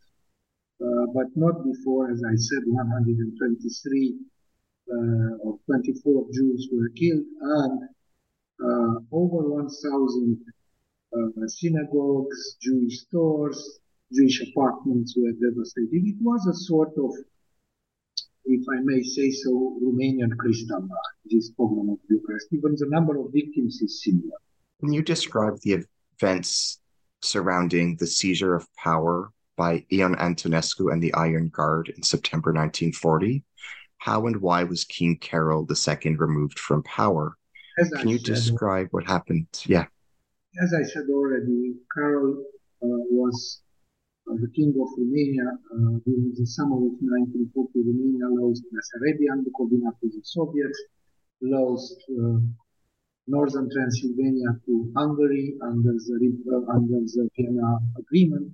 [0.82, 4.16] uh, but not before, as I said, 123
[4.92, 4.96] uh,
[5.44, 7.90] or 24 Jews were killed and
[8.62, 10.38] uh, over 1,000
[11.12, 13.80] uh, synagogues, Jewish stores,
[14.14, 15.90] Jewish apartments were devastated.
[15.92, 17.12] It was a sort of
[18.46, 20.90] if I may say so, Romanian Kristallnacht,
[21.26, 22.48] this pogrom of Bucharest.
[22.52, 24.38] Even the number of victims is similar.
[24.80, 25.86] Can you describe the
[26.18, 26.80] events
[27.22, 33.44] surrounding the seizure of power by Ion Antonescu and the Iron Guard in September 1940?
[33.98, 37.38] How and why was King Carol II removed from power?
[37.78, 39.48] As Can I you said, describe what happened?
[39.66, 39.86] Yeah.
[40.64, 42.44] As I said already, Carol
[42.82, 43.62] uh, was
[44.38, 49.90] the king of Romania uh, during the summer of 1940, Romania lost Bessarabia and Bukovina
[50.00, 50.80] to the Soviets,
[51.42, 52.38] lost uh,
[53.28, 58.52] northern Transylvania to Hungary under the, uh, under the Vienna Agreement,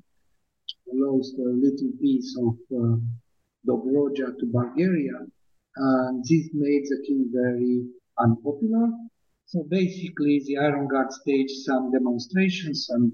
[0.93, 2.95] lost a little piece of uh,
[3.67, 5.17] Dobruja to Bulgaria,
[5.75, 7.85] and this made the king very
[8.19, 8.87] unpopular.
[9.47, 13.11] So basically, the Iron Guard staged some demonstrations, and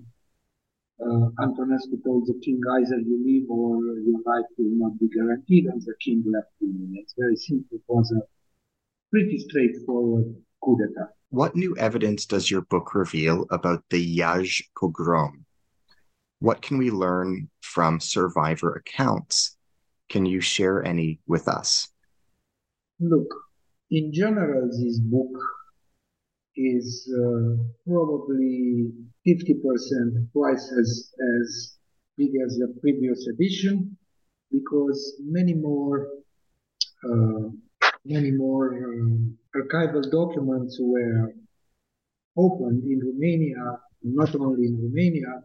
[1.02, 5.66] uh, Antonescu told the king either you leave or your life will not be guaranteed,
[5.66, 6.50] and the king left.
[6.62, 6.94] him.
[6.96, 7.78] It's very simple.
[7.78, 8.22] It was a
[9.12, 11.10] pretty straightforward coup d'etat.
[11.30, 15.46] What new evidence does your book reveal about the Iași pogrom?
[16.40, 19.56] What can we learn from survivor accounts?
[20.10, 21.88] Can you share any with us?
[23.00, 23.30] Look,
[23.90, 25.32] in general, this book
[26.78, 27.58] is uh,
[27.88, 28.92] probably
[29.28, 31.78] 50% twice as, as
[32.18, 33.98] big as the previous edition
[34.52, 36.08] because many more
[37.04, 37.50] uh,
[38.06, 41.34] many more um, archival documents were
[42.38, 45.42] opened in Romania, not only in Romania,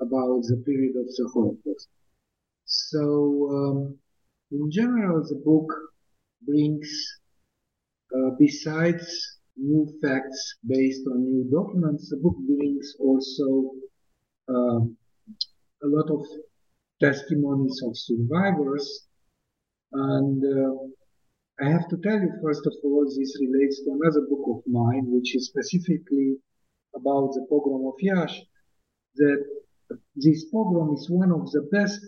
[0.00, 1.88] about the period of the Holocaust.
[2.64, 3.02] So,
[3.50, 3.98] um,
[4.50, 5.68] in general, the book
[6.46, 6.88] brings,
[8.14, 13.70] uh, besides new facts based on new documents, the book brings also
[14.48, 14.80] uh,
[15.82, 16.26] a lot of
[17.00, 19.06] testimonies of survivors
[19.92, 20.74] and uh,
[21.60, 25.04] I have to tell you, first of all, this relates to another book of mine,
[25.06, 26.36] which is specifically
[26.96, 28.42] about the pogrom of Iași,
[29.16, 29.44] that
[30.16, 32.00] this pogrom is one of the best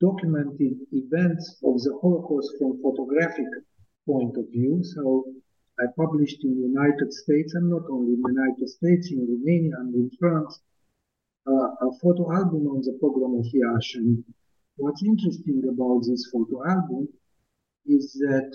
[0.00, 3.46] documented events of the Holocaust from photographic
[4.06, 4.82] point of view.
[4.82, 5.24] So
[5.78, 9.74] I published in the United States and not only in the United States, in Romania
[9.78, 10.60] and in France,
[11.46, 13.46] uh, a photo album on the pogrom of.
[13.94, 14.24] And
[14.76, 17.08] what's interesting about this photo album
[17.86, 18.50] is that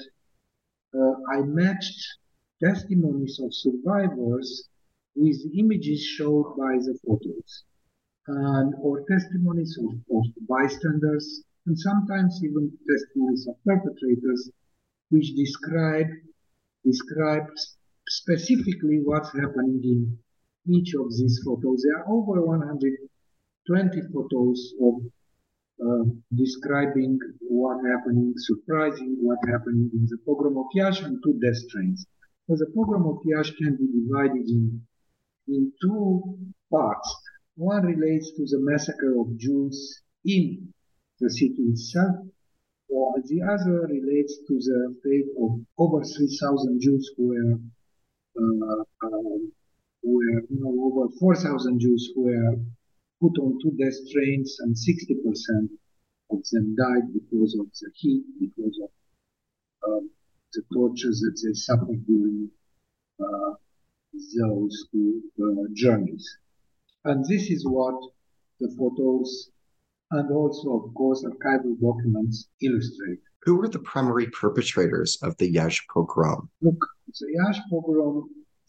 [0.95, 2.01] uh, I matched
[2.63, 4.69] testimonies of survivors
[5.15, 7.63] with images showed by the photos
[8.27, 14.51] and or testimonies of, of bystanders and sometimes even testimonies of perpetrators
[15.09, 16.07] which describe
[16.83, 17.47] describe
[18.07, 20.17] specifically what's happening in
[20.73, 21.83] each of these photos.
[21.83, 24.93] There are over 120 photos of
[25.79, 26.03] uh,
[26.35, 32.05] describing what happening, surprising what happened in the pogrom of Iași and two death trains.
[32.47, 34.81] So the pogrom of Iași can be divided in,
[35.47, 36.37] in two
[36.69, 37.15] parts.
[37.55, 40.73] One relates to the massacre of Jews in
[41.19, 42.15] the city itself,
[42.89, 47.53] while the other relates to the fate of over 3,000 Jews who were,
[48.35, 48.83] uh,
[50.01, 52.55] who were you know, over 4,000 Jews who were
[53.21, 55.69] put on two death trains and 60%
[56.31, 58.89] of them died because of the heat, because of
[59.87, 60.09] um,
[60.53, 62.49] the tortures that they suffered during
[63.19, 63.53] uh,
[64.37, 66.27] those two uh, journeys.
[67.05, 67.95] And this is what
[68.59, 69.51] the photos
[70.11, 73.19] and also, of course, archival documents illustrate.
[73.43, 76.49] Who were the primary perpetrators of the Iași pogrom?
[76.61, 78.23] Look, the Iași pogrom,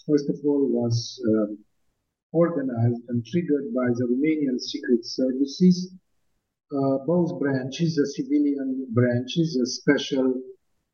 [0.06, 1.54] first of all, was uh,
[2.32, 5.92] organized and triggered by the Romanian secret services,
[6.72, 10.34] uh, both branches, the civilian branches, the Special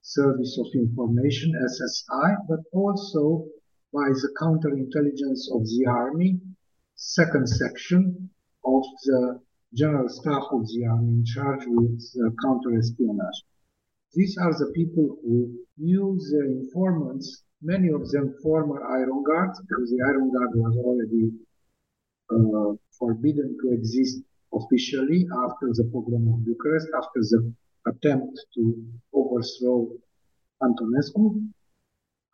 [0.02, 3.44] Service of Information, SSI, but also
[3.92, 6.40] by the counterintelligence of the army,
[6.94, 8.30] second section
[8.64, 9.40] of the
[9.76, 13.40] general staff of the army in charge with uh, counter-espionage.
[14.14, 15.36] These are the people who
[15.76, 21.32] use the informants many of them former Iron Guards, because the Iron Guard was already
[22.30, 24.20] uh, forbidden to exist
[24.52, 27.52] officially after the pogrom of Bucharest, after the
[27.88, 28.62] attempt to
[29.12, 29.88] overthrow
[30.62, 31.48] Antonescu.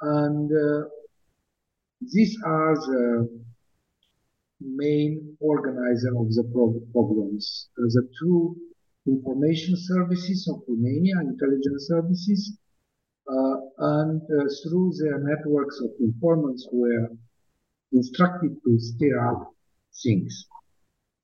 [0.00, 0.88] And uh,
[2.00, 3.42] these are the
[4.64, 6.44] main organizer of the
[6.92, 7.68] pogroms.
[7.76, 8.56] The two
[9.06, 12.58] information services of Romania, intelligence services,
[13.28, 17.08] uh, and uh, through their networks of informants were
[17.92, 19.54] instructed to stir up
[20.02, 20.46] things.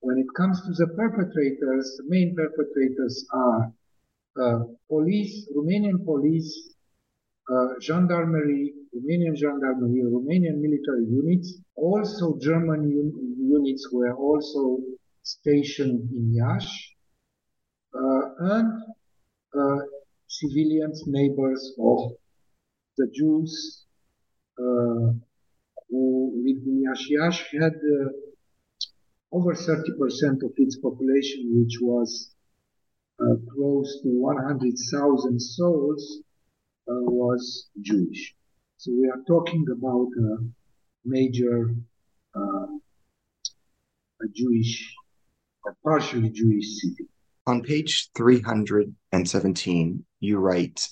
[0.01, 3.73] When it comes to the perpetrators, the main perpetrators are
[4.41, 4.59] uh,
[4.89, 6.75] police, Romanian police,
[7.51, 11.59] uh, gendarmerie, Romanian gendarmerie, Romanian military units.
[11.75, 12.89] Also, German
[13.57, 14.63] units were also
[15.23, 16.99] stationed in Iași
[17.95, 18.23] Uh,
[18.55, 18.69] and
[19.59, 19.79] uh,
[20.29, 21.99] civilians, neighbors of
[22.99, 23.53] the Jews
[24.59, 25.09] uh,
[25.89, 26.05] who
[26.45, 27.15] lived in Iași.
[27.15, 27.75] Iași had
[29.31, 32.31] over 30% of its population, which was
[33.21, 36.21] uh, close to 100,000 souls,
[36.89, 38.35] uh, was Jewish.
[38.77, 40.37] So we are talking about a
[41.05, 41.75] major
[42.35, 42.67] uh,
[44.27, 44.95] Jewish
[45.65, 47.09] or partially Jewish city.
[47.47, 50.89] On page 317, you write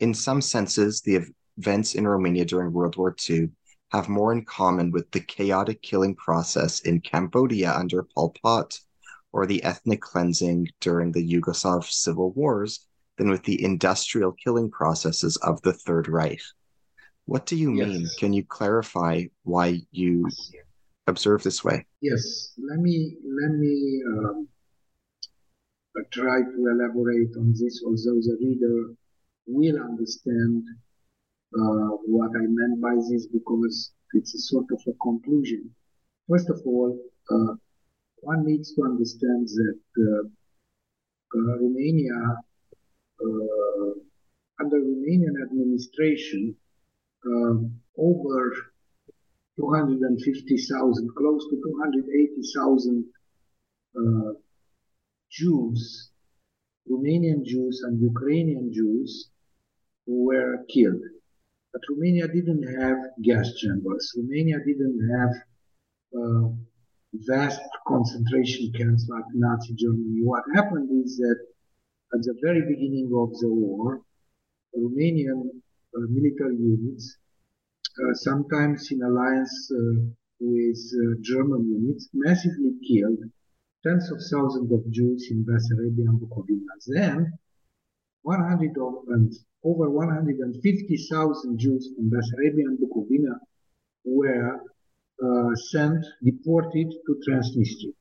[0.00, 1.24] In some senses, the
[1.56, 3.50] events in Romania during World War II
[3.92, 8.78] have more in common with the chaotic killing process in Cambodia under Pol Pot
[9.32, 12.86] or the ethnic cleansing during the Yugoslav civil wars
[13.16, 16.40] than with the industrial killing processes of the Third Reich.
[17.24, 18.08] What do you mean?
[18.18, 20.28] Can you clarify why you
[21.08, 21.86] observe this way?
[22.00, 24.48] Yes, let me let me um,
[25.96, 28.94] uh, try to elaborate on this, although the reader
[29.46, 30.62] will understand
[31.54, 35.74] uh, what I meant by this because it's a sort of a conclusion.
[36.28, 36.98] First of all,
[37.30, 37.54] uh,
[38.20, 40.28] one needs to understand that uh,
[41.34, 42.20] uh, Romania,
[43.24, 43.92] uh,
[44.60, 46.54] under Romanian administration,
[47.26, 48.67] um, over
[49.58, 53.04] 250,000, close to 280,000
[53.96, 54.32] uh,
[55.30, 56.10] Jews,
[56.90, 59.28] Romanian Jews and Ukrainian Jews
[60.06, 61.02] were killed.
[61.72, 64.14] But Romania didn't have gas chambers.
[64.16, 65.32] Romania didn't have
[66.18, 66.48] uh,
[67.12, 70.22] vast concentration camps like Nazi Germany.
[70.22, 71.38] What happened is that
[72.14, 74.00] at the very beginning of the war,
[74.74, 75.40] Romanian
[75.96, 77.16] uh, military units
[78.14, 80.00] sometimes in alliance uh,
[80.40, 83.18] with uh, German units, massively killed
[83.84, 86.74] tens of thousands of Jews in Bessarabia and Bukovina.
[86.86, 87.32] Then,
[88.22, 89.32] 100 of, and
[89.64, 93.38] over 150,000 Jews from Bessarabia and Bukovina
[94.04, 94.60] were
[95.22, 97.94] uh, sent, deported to Transnistria.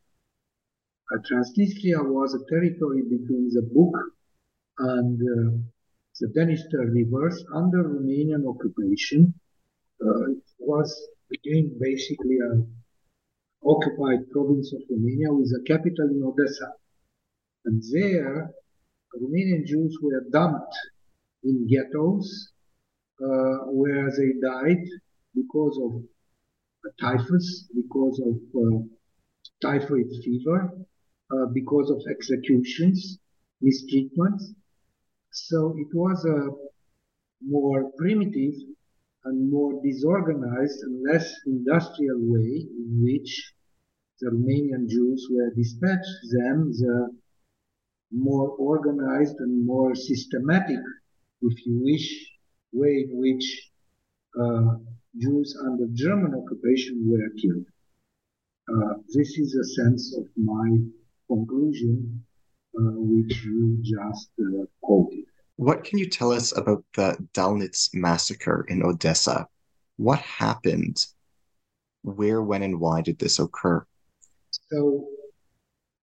[1.11, 3.93] Uh, Transnistria was a territory between the Bug
[4.79, 5.57] and uh,
[6.19, 9.33] the Dniester rivers under Romanian occupation
[10.05, 10.89] uh, it was
[11.33, 12.73] again basically an
[13.65, 16.71] occupied province of Romania with a capital in Odessa.
[17.65, 18.51] And there,
[19.15, 20.75] Romanian Jews were dumped
[21.43, 22.51] in ghettos
[23.21, 24.85] uh, where they died
[25.35, 26.03] because of
[26.99, 28.79] typhus, because of uh,
[29.61, 30.71] typhoid fever,
[31.31, 33.19] uh, because of executions,
[33.63, 34.43] mistreatments.
[35.31, 36.49] So it was a
[37.41, 38.53] more primitive
[39.27, 43.53] and more disorganized and less industrial way in which
[44.19, 47.09] the Romanian Jews were dispatched than the
[48.11, 50.79] more organized and more systematic,
[51.41, 52.07] if you wish,
[52.71, 53.45] way in which
[54.39, 54.75] uh,
[55.17, 57.65] Jews under German occupation were killed.
[58.73, 60.77] Uh, this is a sense of my
[61.27, 62.23] conclusion,
[62.77, 65.25] uh, which you just uh, quoted.
[65.57, 69.47] What can you tell us about the Dalnik massacre in Odessa?
[69.97, 71.03] What happened?
[72.03, 73.83] Where, when, and why did this occur?
[74.51, 75.07] So,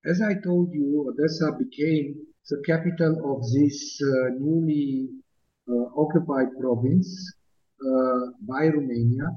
[0.04, 2.16] as I told you, Odessa became
[2.50, 5.08] the capital of this uh, newly
[5.70, 7.32] uh, occupied province
[7.80, 9.28] uh, by Romania.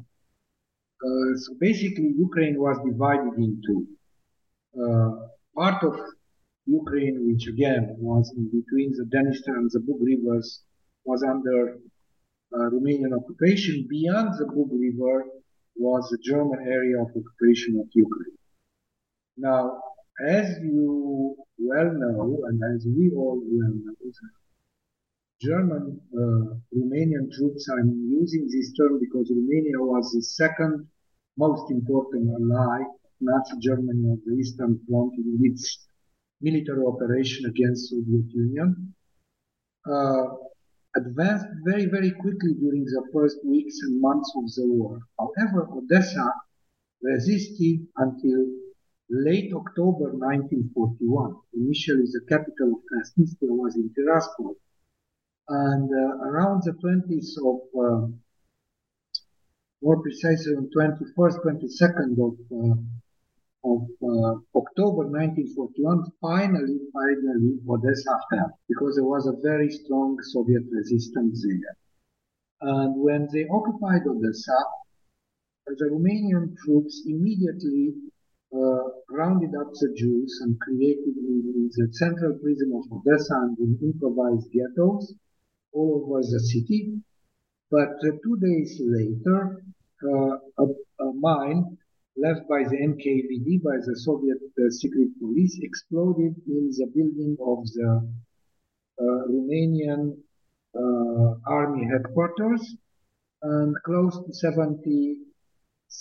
[1.05, 3.87] Uh, so basically, Ukraine was divided into
[4.81, 5.93] uh, part of
[6.67, 10.63] Ukraine, which again was in between the Dniester and the Bug rivers,
[11.05, 11.79] was under
[12.53, 13.87] uh, Romanian occupation.
[13.89, 15.25] Beyond the Bug River
[15.75, 18.37] was the German area of occupation of Ukraine.
[19.37, 19.81] Now,
[20.25, 24.11] as you well know, and as we all well know,
[25.39, 30.87] German uh, Romanian troops, I'm using this term because Romania was the second
[31.37, 32.81] most important ally
[33.21, 35.86] Nazi Germany of the Eastern Front in its
[36.41, 38.93] military operation against Soviet Union.
[39.89, 40.25] Uh,
[40.95, 44.99] advanced very, very quickly during the first weeks and months of the war.
[45.19, 46.31] However, Odessa
[47.01, 48.45] resisted until
[49.09, 51.35] late October 1941.
[51.53, 54.55] Initially, the capital of Transnistria was in Tiraspol.
[55.49, 58.07] And uh, around the 20th of, uh,
[59.81, 62.75] more precisely on 21st, 22nd of, uh,
[63.67, 70.63] of uh, October 1941, finally, finally, Odessa fell because there was a very strong Soviet
[70.71, 71.77] resistance there.
[72.61, 74.59] And when they occupied Odessa,
[75.67, 77.93] the Romanian troops immediately
[78.55, 83.77] uh, rounded up the Jews and created in, the central prison of Odessa and in
[83.83, 85.13] improvised ghettos
[85.73, 87.01] all over the city.
[87.69, 89.61] But uh, two days later,
[90.03, 90.65] uh, a,
[91.03, 91.77] a, mine
[92.17, 97.65] left by the NKVD, by the Soviet uh, secret police, exploded in the building of
[97.73, 97.91] the
[98.99, 100.17] uh, Romanian
[100.75, 102.75] uh, army headquarters,
[103.41, 105.17] and close to 70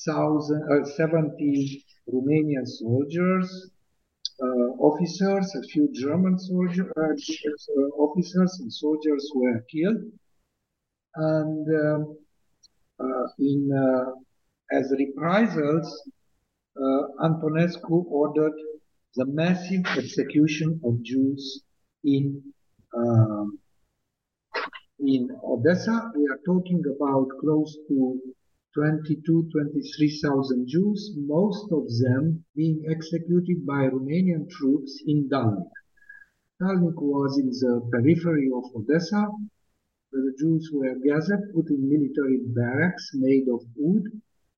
[0.08, 3.70] uh, 70 Romanian soldiers,
[4.42, 6.90] uh, officers, a few German soldier,
[7.98, 10.02] officers and soldiers were killed.
[11.14, 12.16] And um,
[13.38, 14.25] in
[14.72, 16.02] as reprisals,
[17.20, 18.52] Antonescu ordered
[19.14, 21.62] the massive execution of Jews
[22.04, 22.42] in
[22.96, 23.58] um,
[24.98, 26.10] in Odessa.
[26.14, 28.20] We are talking about close to
[28.74, 35.70] 22, 23,000 Jews, most of them being executed by Romanian troops in Dalnik.
[36.60, 39.28] Dalnik was in the periphery of Odessa,
[40.10, 44.04] where the Jews were gathered, put in military barracks made of wood,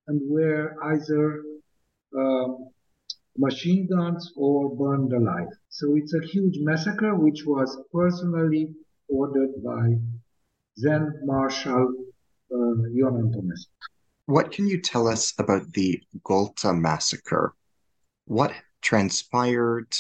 [0.09, 1.45] and were either
[2.19, 2.49] uh,
[3.37, 5.49] machine guns or burned alive.
[5.69, 8.75] So it's a huge massacre which was personally
[9.09, 9.97] ordered by
[10.77, 11.95] then Marshal
[12.53, 13.67] uh, Ion Antonescu.
[14.27, 17.55] What can you tell us about the Golta massacre?
[18.27, 18.53] What
[18.83, 19.95] transpired?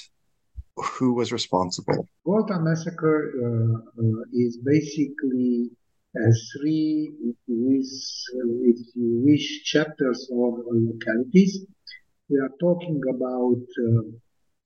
[0.76, 2.06] Who was responsible?
[2.26, 5.70] Golta massacre uh, uh, is basically
[6.14, 7.12] three,
[7.46, 11.66] with, wish, chapters or localities.
[12.28, 14.02] We are talking about uh,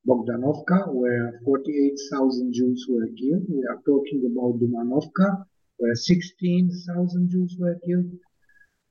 [0.07, 3.45] Bogdanovka, where 48,000 Jews were killed.
[3.49, 5.45] We are talking about Dumanovka,
[5.79, 8.11] where 16,000 Jews were killed.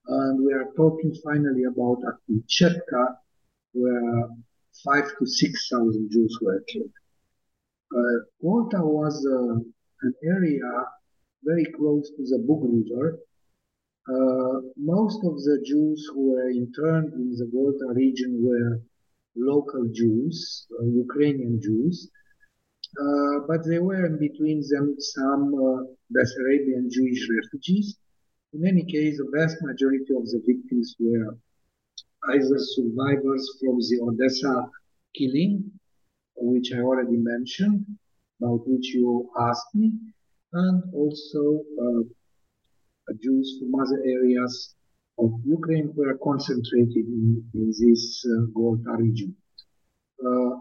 [0.07, 3.15] And we are talking finally about Akmechetka,
[3.73, 4.27] where
[4.83, 6.91] five to 6,000 Jews were killed.
[7.95, 9.55] Uh, Golta was uh,
[10.01, 10.85] an area
[11.43, 13.19] very close to the Bug River.
[14.09, 18.81] Uh, most of the Jews who were interned in the Golta region were
[19.35, 22.09] local Jews, uh, Ukrainian Jews,
[22.99, 25.83] uh, but there were in between them some uh,
[26.13, 27.97] Bessarabian Jewish refugees
[28.53, 31.37] in any case, the vast majority of the victims were
[32.33, 34.69] either survivors from the Odessa
[35.15, 35.71] killing,
[36.35, 37.85] which I already mentioned,
[38.41, 39.93] about which you asked me,
[40.53, 42.01] and also uh,
[43.21, 44.75] Jews from other areas
[45.17, 49.35] of Ukraine were concentrated in, in this uh, Golta region.
[50.25, 50.59] Uh,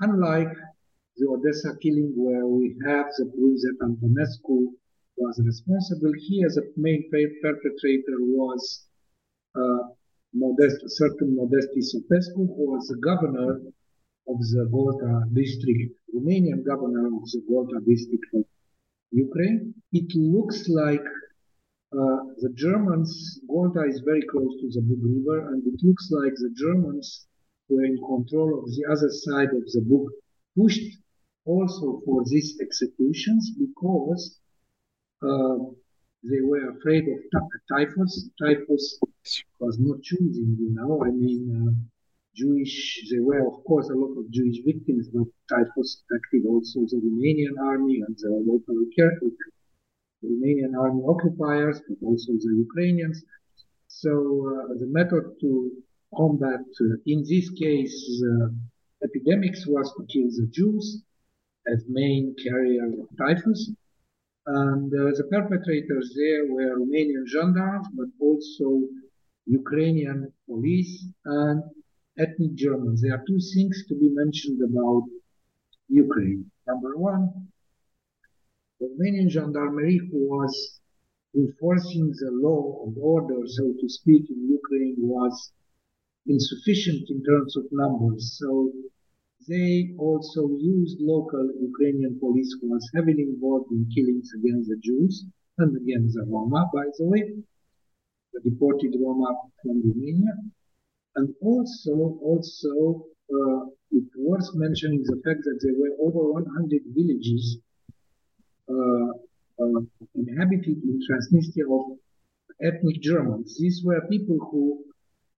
[0.00, 0.54] unlike
[1.16, 4.72] the Odessa killing, where we have the proof that Antonescu
[5.16, 6.12] was responsible.
[6.18, 8.86] He, as a main perpetrator, was
[9.54, 9.88] uh,
[10.32, 13.60] Modest, certain Modest Isopescu, who was the governor
[14.28, 18.44] of the Golta district, Romanian governor of the Golta district of
[19.12, 19.74] Ukraine.
[19.92, 21.04] It looks like
[21.92, 26.34] uh, the Germans, Golta is very close to the Bug River, and it looks like
[26.36, 27.26] the Germans
[27.68, 30.06] were in control of the other side of the Bug,
[30.56, 30.98] pushed
[31.44, 34.38] also for these executions because
[35.22, 35.58] uh,
[36.22, 37.18] they were afraid of
[37.68, 38.28] typhus.
[38.40, 39.00] Typhus
[39.58, 41.02] was not choosing, you know.
[41.04, 41.72] I mean, uh,
[42.40, 42.76] Jewish,
[43.10, 47.56] there were, of course, a lot of Jewish victims, but typhus affected also the Romanian
[47.72, 48.76] army and the local
[50.22, 53.18] Romanian army occupiers, but also the Ukrainians.
[53.88, 54.12] So
[54.52, 55.50] uh, the method to
[56.20, 57.96] combat, uh, in this case,
[58.30, 58.48] uh,
[59.06, 60.84] epidemics was to kill the Jews
[61.72, 63.60] as main carrier of typhus.
[64.46, 68.66] And uh, the perpetrators there were Romanian gendarmes, but also
[69.46, 71.62] Ukrainian police and
[72.18, 73.00] ethnic Germans.
[73.00, 75.04] There are two things to be mentioned about
[75.88, 76.50] Ukraine.
[76.66, 77.48] Number one,
[78.82, 80.80] Romanian gendarmerie who was
[81.34, 85.52] enforcing the law of order, so to speak, in Ukraine was
[86.26, 88.36] insufficient in terms of numbers.
[88.38, 88.72] So
[89.48, 95.24] they also used local Ukrainian police who was heavily involved in killings against the Jews
[95.58, 97.22] and against the Roma, by the way,
[98.32, 99.30] the deported Roma
[99.62, 100.34] from Romania.
[101.16, 107.58] And also, also, uh, it's worth mentioning the fact that there were over 100 villages
[108.68, 109.10] uh,
[109.62, 109.80] uh,
[110.14, 111.98] inhabited in Transnistria of
[112.62, 113.58] ethnic Germans.
[113.58, 114.84] These were people who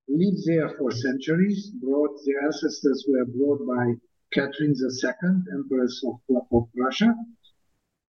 [0.09, 3.95] lived there for centuries, brought, their ancestors were brought by
[4.33, 7.15] Catherine II, Empress of, of Russia,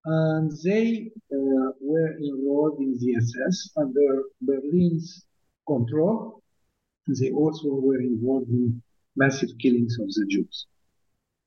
[0.06, 5.26] and they uh, were enrolled in the SS under Berlin's
[5.66, 6.43] control.
[7.08, 8.82] They also were involved in
[9.16, 10.68] massive killings of the Jews.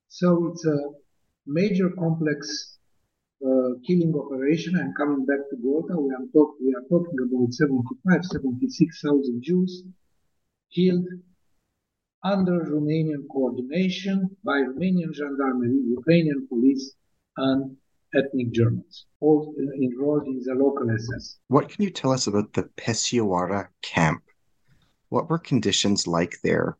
[0.07, 0.77] So it's a
[1.45, 2.77] major complex
[3.45, 4.77] uh, killing operation.
[4.77, 5.95] I'm coming back to Golta.
[6.01, 9.83] We are, talk, we are talking about 75, 76,000 Jews
[10.73, 11.05] killed
[12.23, 16.95] under Romanian coordination by Romanian gendarmerie, Ukrainian police,
[17.37, 17.77] and
[18.15, 21.39] ethnic Germans, all enrolled in the local SS.
[21.47, 24.23] What can you tell us about the Pechora camp?
[25.09, 26.77] What were conditions like there?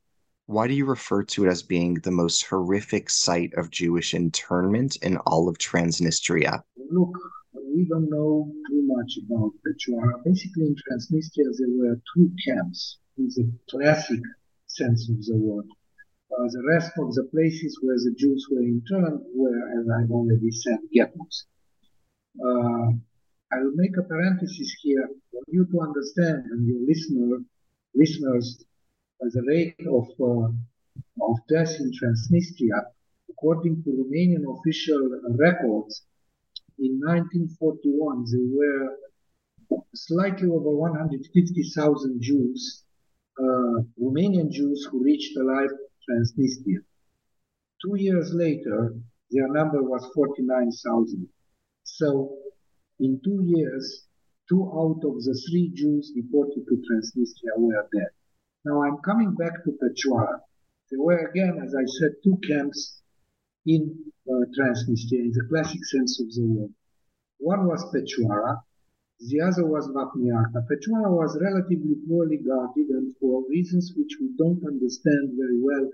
[0.47, 4.97] Why do you refer to it as being the most horrific site of Jewish internment
[4.97, 6.61] in all of Transnistria?
[6.89, 7.17] Look,
[7.53, 10.23] we don't know too much about Pechora.
[10.25, 14.19] Basically, in Transnistria, there were two camps in the classic
[14.67, 15.65] sense of the word.
[16.31, 20.51] Uh, the rest of the places where the Jews were interned were, as I've already
[20.51, 21.45] said, ghettos.
[22.43, 22.91] Uh,
[23.51, 27.39] I will make a parenthesis here for you to understand and your listener,
[27.97, 28.63] listeners
[29.19, 30.49] the rate of, uh,
[31.29, 32.83] of deaths in Transnistria,
[33.29, 35.01] according to Romanian official
[35.37, 36.03] records,
[36.79, 42.83] in 1941 there were slightly over 150,000 Jews,
[43.39, 45.69] uh, Romanian Jews who reached alive
[46.07, 46.79] Transnistria.
[47.83, 48.95] Two years later,
[49.31, 51.27] their number was 49,000.
[51.83, 52.37] So
[52.99, 54.06] in two years,
[54.49, 58.09] two out of the three Jews deported to Transnistria were dead.
[58.65, 60.39] Now I'm coming back to Pechora.
[60.89, 63.01] There were again, as I said, two camps
[63.65, 63.95] in
[64.29, 66.73] uh, Transnistria in the classic sense of the word.
[67.39, 68.61] One was Pechora,
[69.19, 70.67] the other was Vapniarka.
[70.69, 75.89] Pechora was relatively poorly guarded and for reasons which we don't understand very well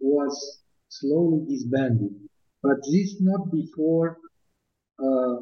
[0.00, 2.28] was slowly disbanded.
[2.62, 4.18] But this not before
[4.98, 5.36] uh,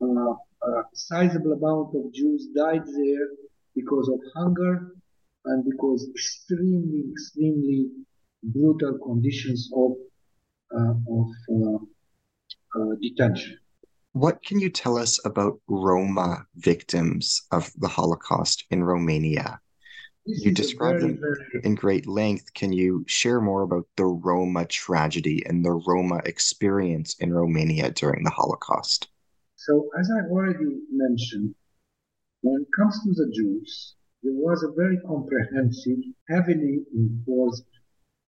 [0.00, 0.34] uh,
[0.64, 3.28] a sizable amount of Jews died there
[3.74, 4.92] because of hunger
[5.46, 7.90] and because extremely, extremely
[8.42, 9.92] brutal conditions of
[10.74, 13.58] uh, of uh, uh, detention.
[14.12, 19.60] What can you tell us about Roma victims of the Holocaust in Romania?
[20.26, 22.54] This you described them very- in great length.
[22.54, 28.22] Can you share more about the Roma tragedy and the Roma experience in Romania during
[28.24, 29.08] the Holocaust?
[29.64, 31.54] So, as I already mentioned,
[32.40, 33.94] when it comes to the Jews,
[34.24, 35.98] there was a very comprehensive,
[36.28, 37.70] heavily enforced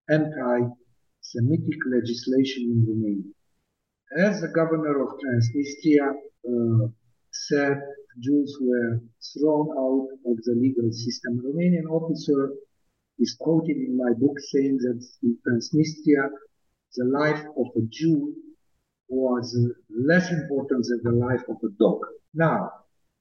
[0.09, 3.33] anti-Semitic legislation in Romania.
[4.17, 6.87] As the governor of Transnistria uh,
[7.33, 7.83] said,
[8.21, 11.41] Jews were thrown out of the legal system.
[11.41, 12.53] A Romanian officer
[13.19, 16.31] is quoted in my book saying that in Transnistria,
[16.95, 18.37] the life of a Jew
[19.09, 19.57] was
[19.91, 22.01] less important than the life of a dog.
[22.33, 22.71] Now,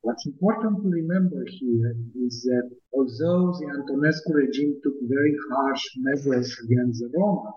[0.02, 6.58] what's important to remember here is that although the Antonescu regime took very harsh measures
[6.64, 7.52] against the Roma,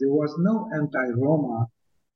[0.00, 1.66] there was no anti-Roma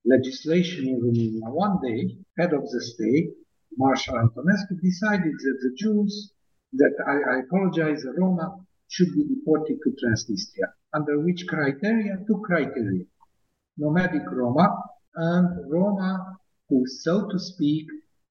[0.05, 1.49] legislation in Romania.
[1.51, 3.31] One day, head of the state,
[3.77, 6.33] Marshal Antonescu, decided that the Jews,
[6.73, 8.57] that I, I apologize, the Roma
[8.89, 10.69] should be deported to Transnistria.
[10.95, 12.19] Under which criteria?
[12.27, 13.05] Two criteria.
[13.77, 14.83] Nomadic Roma
[15.17, 16.37] and Roma
[16.69, 17.87] who, so to speak,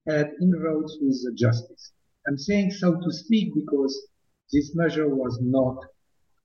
[0.08, 1.92] had inroads with the justice.
[2.28, 4.08] I'm saying so to speak because
[4.52, 5.78] this measure was not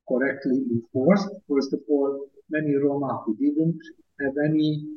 [0.08, 1.30] correctly enforced.
[1.48, 3.80] First of all, many Roma who didn't
[4.22, 4.88] have any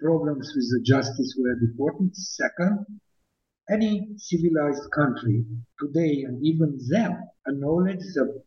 [0.00, 2.16] problems with the justice were deported.
[2.16, 2.86] Second,
[3.70, 5.44] any civilized country
[5.78, 8.42] today and even them acknowledge the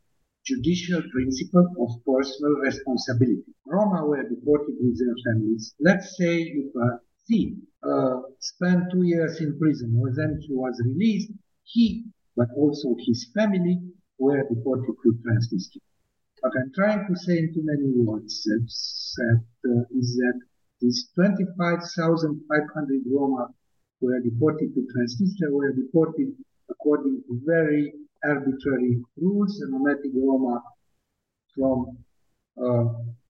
[0.46, 3.44] judicial principle of personal responsibility.
[3.66, 5.74] Roma were deported with their families.
[5.80, 10.82] Let's say if a thief uh, spent two years in prison, or then he was
[10.86, 11.32] released,
[11.64, 12.04] he,
[12.36, 13.80] but also his family,
[14.20, 15.82] were deported to Transnistria.
[16.42, 18.68] What I'm trying to say in too many words that,
[19.18, 20.40] that uh, is that
[20.82, 23.48] these 25,500 Roma
[24.02, 26.36] were deported to Transnistria were deported
[26.70, 27.94] according to very
[28.26, 30.62] arbitrary rules, the nomadic Roma
[31.56, 31.98] from
[32.62, 32.86] uh,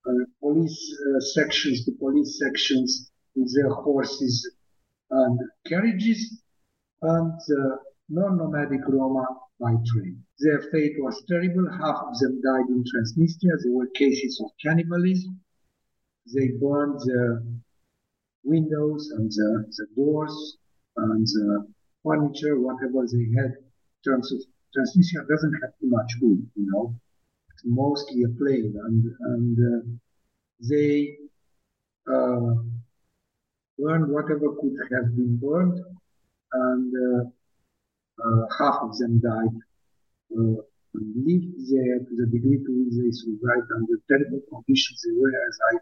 [0.06, 4.50] uh, police uh, sections to police sections with their horses
[5.10, 6.42] and carriages,
[7.02, 7.76] and uh,
[8.08, 9.26] non-nomadic Roma
[9.60, 10.22] by train.
[10.40, 11.70] Their fate was terrible.
[11.70, 13.56] Half of them died in Transnistria.
[13.62, 15.40] There were cases of cannibalism.
[16.34, 17.44] They burned the
[18.44, 20.58] windows and the, the doors
[20.96, 21.66] and the
[22.02, 24.40] furniture, whatever they had in terms of
[24.74, 26.94] Transnistria doesn't have too much wood, you know.
[27.50, 29.80] It's mostly a plain, and and uh,
[30.68, 31.16] they
[32.10, 32.54] uh,
[33.78, 35.78] burned whatever could have been burned,
[36.52, 37.24] and uh,
[38.24, 39.56] uh half of them died.
[40.36, 40.62] Uh,
[40.94, 45.02] lived there to the degree to which they survived under terrible conditions.
[45.02, 45.78] They were, as I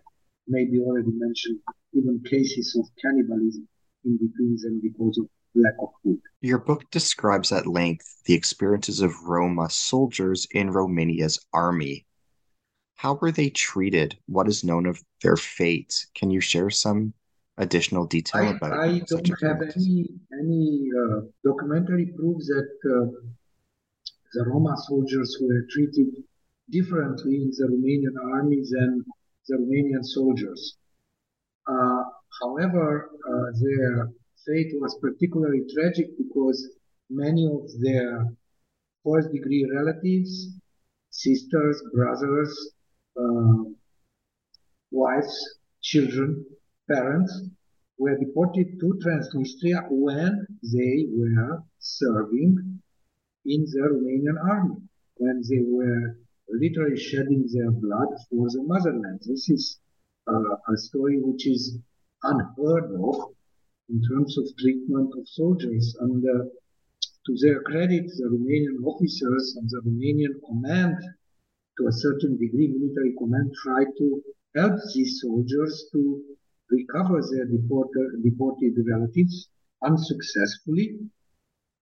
[0.49, 1.61] maybe already mentioned,
[1.93, 3.69] even cases of cannibalism
[4.05, 5.29] in between them because of.
[6.41, 12.07] Your book describes at length the experiences of Roma soldiers in Romania's army.
[12.97, 14.17] How were they treated?
[14.27, 16.07] What is known of their fate?
[16.15, 17.15] Can you share some
[17.59, 20.09] additional detail I, about I don't have any
[20.41, 23.07] any uh, documentary proof that uh,
[24.33, 26.09] the Roma soldiers were treated
[26.71, 29.05] differently in the Romanian army than
[29.49, 30.77] the Romanian soldiers.
[31.67, 32.03] Uh,
[32.41, 34.09] however, uh, their
[34.47, 36.69] fate was particularly tragic because
[37.11, 38.27] many of their
[39.05, 40.49] first degree relatives,
[41.11, 42.75] sisters, brothers,
[43.21, 43.65] uh,
[44.91, 46.45] wives, children,
[46.91, 47.33] parents
[47.99, 52.81] were deported to Transnistria when they were serving
[53.45, 54.77] in the Romanian army,
[55.17, 56.17] when they were
[56.49, 59.21] literally shedding their blood for the motherland.
[59.27, 59.79] This is
[60.29, 61.79] uh, a story which is
[62.23, 63.35] unheard of
[63.93, 65.97] in terms of treatment of soldiers.
[66.01, 66.45] And uh,
[67.27, 70.97] to their credit, the Romanian officers and the Romanian command,
[71.79, 74.23] to a certain degree, military command, tried to
[74.57, 76.21] help these soldiers to
[76.71, 79.49] recover their deported, deported relatives
[79.85, 80.99] unsuccessfully.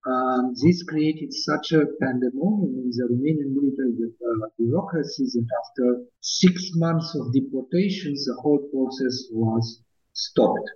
[0.05, 6.71] Um, this created such a pandemonium in the Romanian military uh, bureaucracy that after six
[6.75, 9.81] months of deportations, the whole process was
[10.13, 10.69] stopped.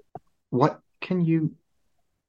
[0.51, 1.51] What can you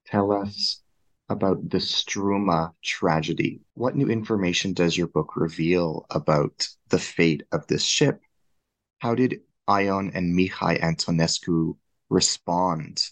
[0.05, 0.83] tell us
[1.29, 3.61] about the Struma tragedy?
[3.73, 8.21] What new information does your book reveal about the fate of this ship?
[8.99, 11.75] How did Ion and Mihai Antonescu
[12.09, 13.03] respond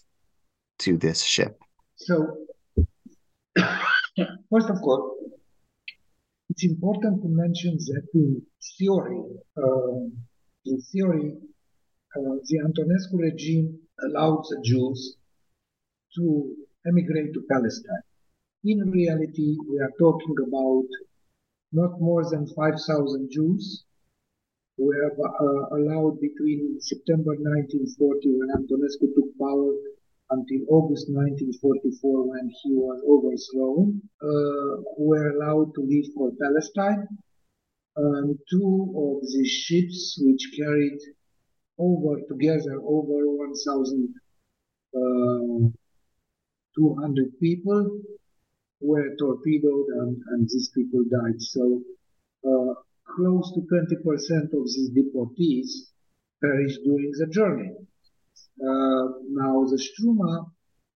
[0.78, 1.58] to this ship?
[1.96, 2.46] So,
[3.58, 5.16] first of all,
[6.48, 8.40] it's important to mention that in
[8.78, 9.20] theory,
[10.64, 11.32] in theory,
[12.16, 15.16] uh, the Antonescu regime allowed the Jews
[16.16, 16.54] to
[16.86, 18.06] emigrate to Palestine.
[18.64, 20.88] In reality, we are talking about
[21.72, 23.84] not more than 5,000 Jews
[24.76, 29.72] who were uh, allowed between September 1940 when Antonescu took power
[30.30, 37.06] until August 1944 when he was overthrown, uh, were allowed to leave for Palestine.
[37.96, 40.98] Um, two of the ships which carried
[41.78, 44.14] over together over 1,000
[44.94, 45.70] uh,
[46.76, 48.00] 200 people
[48.80, 51.40] were torpedoed and, and these people died.
[51.40, 51.82] So
[52.46, 52.74] uh,
[53.16, 55.68] close to 20% of these deportees
[56.40, 57.70] perished during the journey.
[58.60, 60.50] Uh, now the Struma,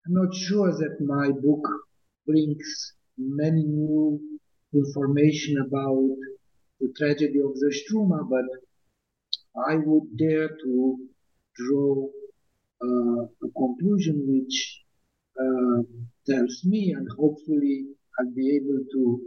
[0.05, 1.65] I'm not sure that my book
[2.25, 4.19] brings many new
[4.73, 6.15] information about
[6.79, 8.45] the tragedy of the Struma, but
[9.67, 10.97] I would dare to
[11.55, 12.07] draw
[12.83, 14.81] uh, a conclusion which
[15.39, 15.81] uh,
[16.27, 17.85] tells me, and hopefully
[18.19, 19.21] I'll be able to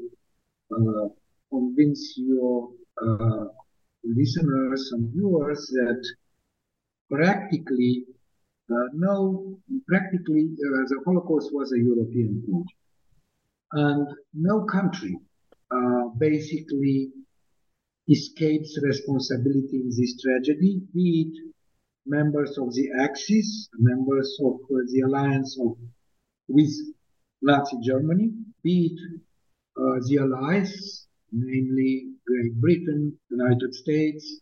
[0.77, 1.09] uh,
[1.51, 2.71] convince your
[3.03, 3.45] uh,
[4.05, 6.03] listeners and viewers that
[7.11, 8.05] practically,
[8.71, 12.65] uh, no, practically uh, the Holocaust was a European thing.
[13.73, 15.19] And no country
[16.19, 17.11] basically
[18.09, 21.54] escapes responsibility in this tragedy, be it
[22.07, 25.77] members of the Axis, members of uh, the alliance of
[26.49, 26.73] with
[27.43, 28.31] Nazi Germany,
[28.63, 29.21] be it
[29.77, 34.41] uh, the allies, namely Great Britain, United States,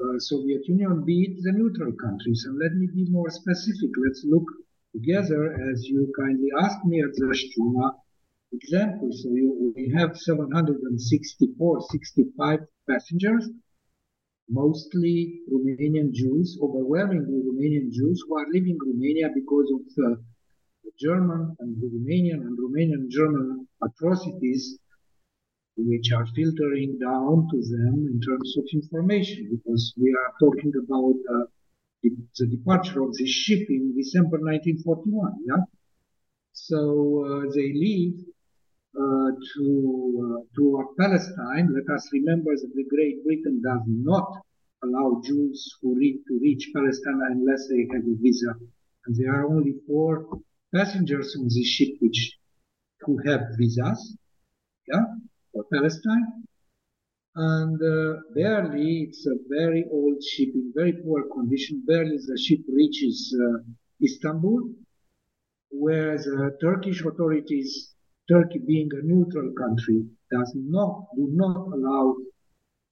[0.00, 2.44] uh, Soviet Union, be it the neutral countries.
[2.46, 3.90] And let me be more specific.
[3.96, 4.46] Let's look
[4.92, 7.92] together, as you kindly asked me at the Struma
[8.52, 9.10] example.
[9.12, 13.48] So you, we have 764, 65 passengers,
[14.50, 20.22] mostly Romanian Jews, overwhelmingly Romanian Jews who are leaving Romania because of the
[20.98, 24.78] German and Romanian and Romanian German atrocities
[25.76, 31.14] which are filtering down to them in terms of information because we are talking about
[31.34, 31.44] uh,
[32.02, 35.62] the, the, departure of the ship in December 1941 yeah?
[36.52, 38.39] So uh, they leave uh,
[38.94, 39.64] to
[40.24, 44.28] uh, to Palestine let us remember that the Great Britain does not
[44.84, 48.54] allow Jews who reach to reach Palestine unless they have a visa
[49.06, 50.26] and there are only four
[50.74, 52.36] passengers on this ship which
[53.02, 54.16] who have visas,
[54.88, 55.04] yeah,
[55.52, 56.44] for Palestine.
[57.34, 61.82] And uh, barely, it's a very old ship in very poor condition.
[61.86, 63.58] Barely the ship reaches uh,
[64.02, 64.70] Istanbul,
[65.70, 67.94] where the Turkish authorities,
[68.30, 72.14] Turkey being a neutral country, does not do not allow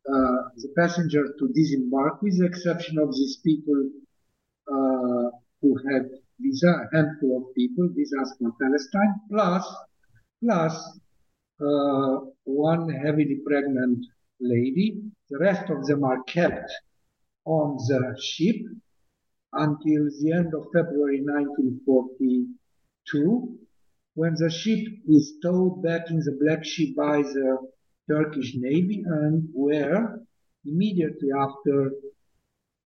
[0.09, 3.91] uh, the passenger to disembark, with the exception of these people
[4.73, 5.31] uh,
[5.61, 6.09] who had
[6.41, 9.65] visa, a handful of people, visas for Palestine, plus,
[10.43, 10.99] plus
[11.61, 14.05] uh, one heavily pregnant
[14.41, 15.03] lady.
[15.31, 16.71] The rest of them are kept
[17.45, 18.57] on the ship
[19.53, 23.59] until the end of February 1942,
[24.21, 24.85] when the ship
[25.17, 27.51] is towed back in the Black Sea by the
[28.11, 30.19] Turkish Navy and were
[30.67, 31.93] immediately after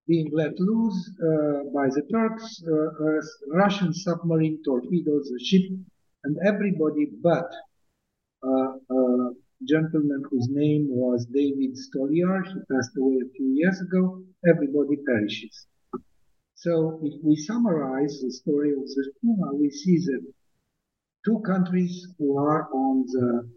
[0.07, 5.67] being let loose uh, by the Turks, uh, Russian submarine torpedoes the ship
[6.25, 7.51] and everybody but
[8.47, 9.31] uh, a
[9.67, 15.67] gentleman whose name was David Stoliar, he passed away a few years ago, everybody perishes.
[16.57, 20.23] So if we summarize the story of the Struma, we see that
[21.25, 23.49] two countries who are on the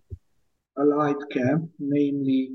[0.78, 2.52] Allied camp, namely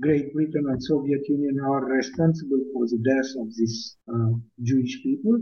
[0.00, 4.32] Great Britain and Soviet Union, are responsible for the death of these uh,
[4.62, 5.40] Jewish people.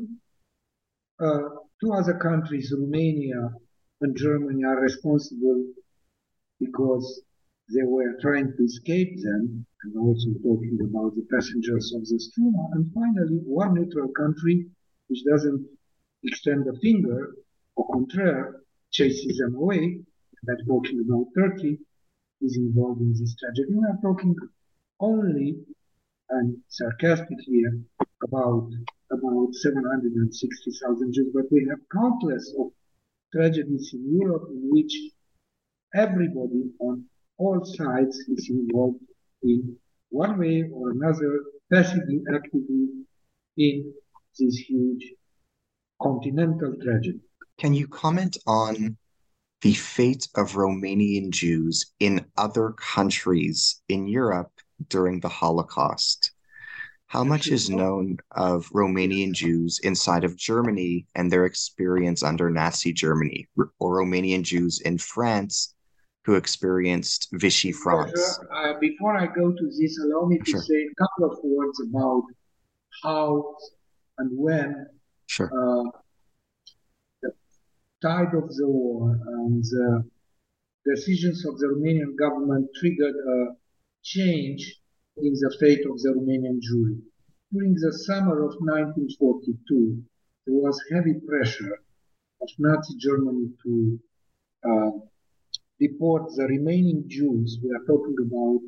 [1.18, 1.40] Uh,
[1.80, 3.50] two other countries, Romania
[4.00, 5.64] and Germany, are responsible
[6.60, 7.22] because
[7.74, 12.68] they were trying to escape them, and also talking about the passengers of the Struma.
[12.74, 14.66] And finally, one neutral country,
[15.08, 15.66] which doesn't
[16.22, 17.34] extend a finger,
[17.76, 18.60] au contraire,
[18.94, 20.00] chases them away,
[20.44, 21.78] that talking about Turkey,
[22.40, 23.74] is involved in this tragedy.
[23.74, 24.34] We are talking
[25.00, 25.56] only
[26.30, 27.64] and sarcastically
[28.22, 28.70] about
[29.10, 32.68] about 760,000 Jews, but we have countless of
[33.32, 34.94] tragedies in Europe in which
[35.94, 37.04] everybody on
[37.38, 39.00] all sides is involved
[39.42, 39.76] in
[40.10, 41.40] one way or another,
[41.72, 42.88] passively, actively
[43.56, 43.92] in
[44.38, 45.12] this huge
[46.00, 47.20] continental tragedy.
[47.58, 48.96] Can you comment on
[49.64, 54.52] the fate of Romanian Jews in other countries in Europe
[54.90, 56.32] during the Holocaust.
[57.06, 62.92] How much is known of Romanian Jews inside of Germany and their experience under Nazi
[62.92, 65.74] Germany, or Romanian Jews in France
[66.26, 68.40] who experienced Vichy France?
[68.54, 70.60] Uh, before I go to this, allow me to sure.
[70.60, 72.24] say a couple of words about
[73.02, 73.56] how
[74.18, 74.86] and when
[75.26, 75.50] sure.
[75.54, 75.90] uh,
[78.04, 80.04] tide of the war and the
[80.84, 83.56] decisions of the Romanian government triggered a
[84.02, 84.80] change
[85.16, 87.00] in the fate of the Romanian Jewry.
[87.50, 90.02] During the summer of 1942,
[90.46, 91.80] there was heavy pressure
[92.42, 93.98] of Nazi Germany to
[94.68, 94.90] uh,
[95.80, 97.58] deport the remaining Jews.
[97.62, 98.60] We are talking about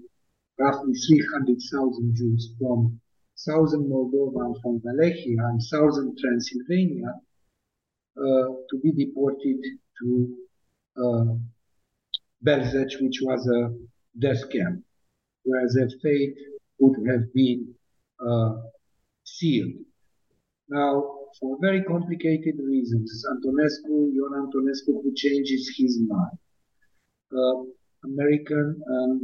[0.58, 3.00] roughly 300,000 Jews from
[3.34, 7.18] southern Moldova and from Wallachia and southern Transylvania uh,
[8.16, 9.58] to be deported
[10.00, 10.36] to
[10.96, 11.34] uh,
[12.44, 13.74] Belzec, which was a
[14.18, 14.82] death camp,
[15.44, 16.36] where their fate
[16.78, 17.74] would have been
[18.26, 18.54] uh,
[19.24, 19.72] sealed.
[20.68, 26.38] Now, for very complicated reasons, Antonescu, Ion Antonescu, who changes his mind.
[27.36, 27.64] Uh,
[28.04, 29.20] American and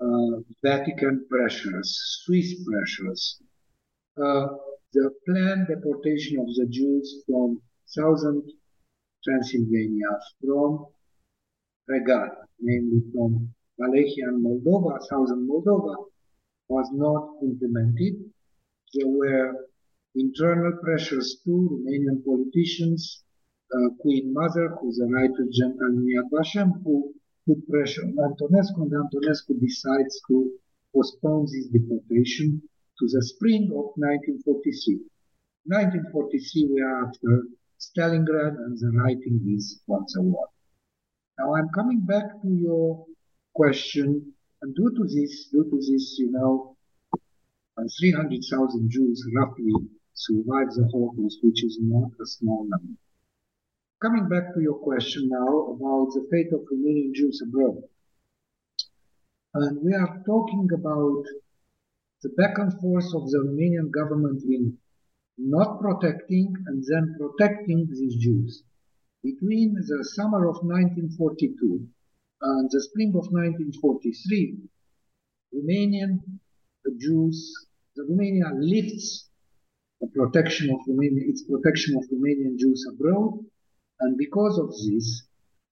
[0.00, 3.40] uh, uh, Vatican pressures, Swiss pressures,
[4.16, 8.42] the planned deportation of the Jews from southern
[9.24, 10.12] Transylvania
[10.44, 10.86] from
[11.88, 15.94] Regat, namely from Wallachia and Moldova, southern Moldova,
[16.68, 18.14] was not implemented.
[18.92, 19.68] There were
[20.14, 23.24] internal pressures too, Romanian politicians,
[23.74, 27.14] uh, Queen Mother, who's a writer, General Yad Vashem, who
[27.46, 30.52] put pressure on Antonescu, and Antonescu decides to
[30.94, 32.60] postpone this deportation
[32.98, 35.00] to the spring of 1943.
[35.64, 37.44] 1943, we are after
[37.78, 40.48] Stalingrad and the writing is once a war.
[41.38, 43.06] Now I'm coming back to your
[43.54, 46.76] question, and due to this, due to this, you know,
[47.78, 49.72] uh, 300,000 Jews roughly
[50.14, 52.98] survived the Holocaust, which is not a small number.
[54.02, 57.82] Coming back to your question now about the fate of Romanian Jews abroad.
[59.54, 61.24] And we are talking about
[62.22, 64.78] the back and forth of the Romanian government in
[65.38, 68.64] not protecting and then protecting these Jews.
[69.22, 71.86] Between the summer of 1942
[72.42, 74.58] and the spring of 1943,
[75.54, 76.20] Romanian
[76.98, 77.54] Jews,
[77.96, 79.28] the Romania lifts
[80.00, 83.44] the protection of Romania, its protection of Romanian Jews abroad,
[84.00, 85.22] and because of this,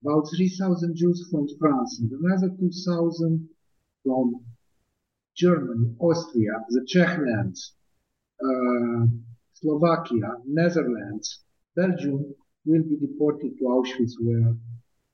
[0.03, 3.49] about 3,000 Jews from France and another 2,000
[4.05, 4.45] from
[5.37, 7.73] Germany, Austria, the Czech lands,
[8.43, 9.07] uh,
[9.61, 11.41] Slovakia, Netherlands,
[11.75, 12.35] Belgium
[12.67, 14.55] will be deported to Auschwitz where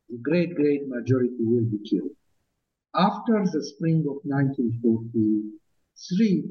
[0.09, 2.11] the great, great majority will be killed.
[2.93, 6.51] After the spring of 1943,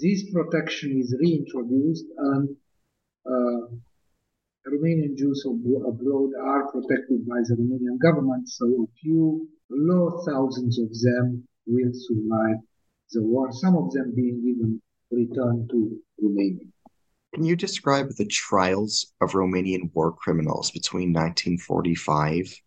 [0.00, 2.56] this protection is reintroduced and
[3.26, 3.66] uh,
[4.66, 10.88] Romanian Jews abroad are protected by the Romanian government, so a few low thousands of
[11.02, 12.56] them will survive
[13.12, 16.64] the war, some of them being even returned to Romania.
[17.34, 22.60] Can you describe the trials of Romanian war criminals between 1945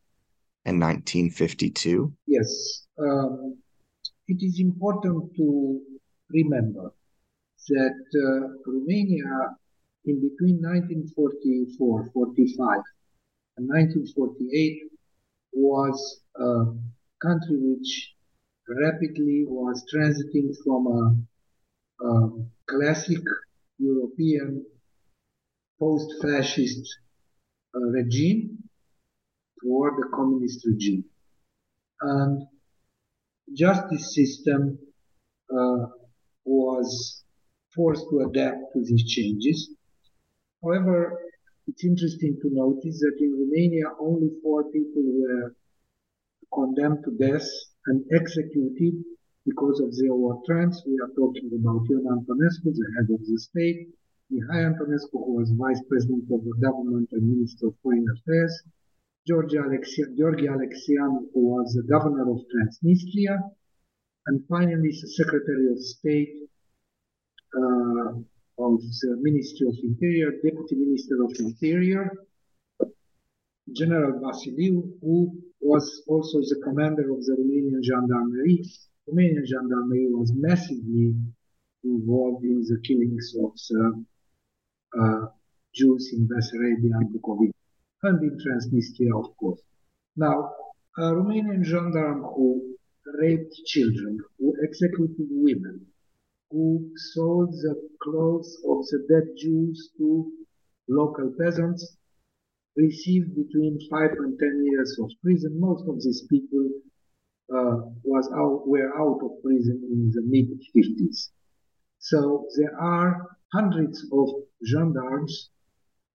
[0.66, 2.14] and 1952?
[2.28, 2.88] Yes.
[2.98, 3.58] Um,
[4.28, 5.82] it is important to
[6.30, 6.94] remember
[7.70, 9.56] that uh, Romania,
[10.06, 12.82] in between 1944 45
[13.58, 14.84] and 1948,
[15.54, 16.66] was a
[17.22, 18.14] country which
[18.68, 22.30] rapidly was transiting from a, a
[22.68, 23.20] classic
[23.92, 24.66] European
[25.80, 26.86] post-fascist
[27.76, 28.58] uh, regime
[29.62, 31.04] toward the communist regime.
[32.02, 32.48] And
[33.54, 34.78] justice system
[35.58, 35.86] uh,
[36.46, 37.24] was
[37.76, 39.70] forced to adapt to these changes.
[40.64, 41.20] However,
[41.68, 45.56] it's interesting to notice that in Romania only four people were
[46.54, 47.48] condemned to death
[47.88, 48.94] and executed
[49.46, 50.82] because of the war crimes.
[50.86, 53.90] We are talking about Ion Antonescu, the head of the state,
[54.32, 58.54] Mihai Antonescu, who was vice president of the government and minister of foreign affairs,
[59.28, 63.38] George, Alexia, George Alexianu, who was the governor of Transnistria,
[64.28, 66.34] and finally the Secretary of State
[67.56, 68.10] uh,
[68.60, 72.12] of the Ministry of Interior, Deputy Minister of Interior,
[73.72, 75.32] General Vasiliu, who
[75.62, 78.64] was also the commander of the Romanian Gendarmerie.
[79.08, 81.14] Romanian Gendarmerie was massively
[81.84, 84.06] involved in the killings of the
[85.00, 85.26] uh,
[85.76, 87.52] Jews in Bessarabia and Bukovina
[88.04, 89.62] and in Transnistria, of course.
[90.16, 90.54] Now,
[90.98, 92.78] a Romanian gendarme who
[93.20, 95.86] raped children, who executed women,
[96.50, 100.32] who sold the clothes of the dead Jews to
[100.88, 101.98] local peasants,
[102.78, 105.60] received between five and ten years of prison.
[105.60, 106.70] Most of these people
[107.52, 111.30] uh, was out, were out of prison in the mid 50s.
[112.00, 114.30] So there are hundreds of
[114.66, 115.50] gendarmes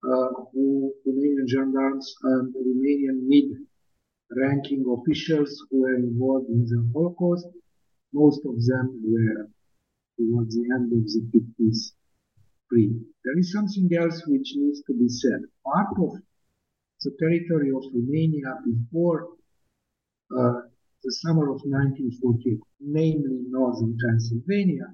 [0.04, 7.46] uh, who Romanian gendarmes and Romanian mid-ranking officials who were involved in the Holocaust.
[8.12, 9.50] Most of them were
[10.18, 11.92] towards the end of the 50s
[12.68, 12.92] free.
[13.24, 15.40] There is something else which needs to be said.
[15.64, 16.10] Part of
[17.02, 19.28] the territory of Romania before
[20.36, 20.60] uh,
[21.05, 24.86] the summer of 1948, namely northern Transylvania,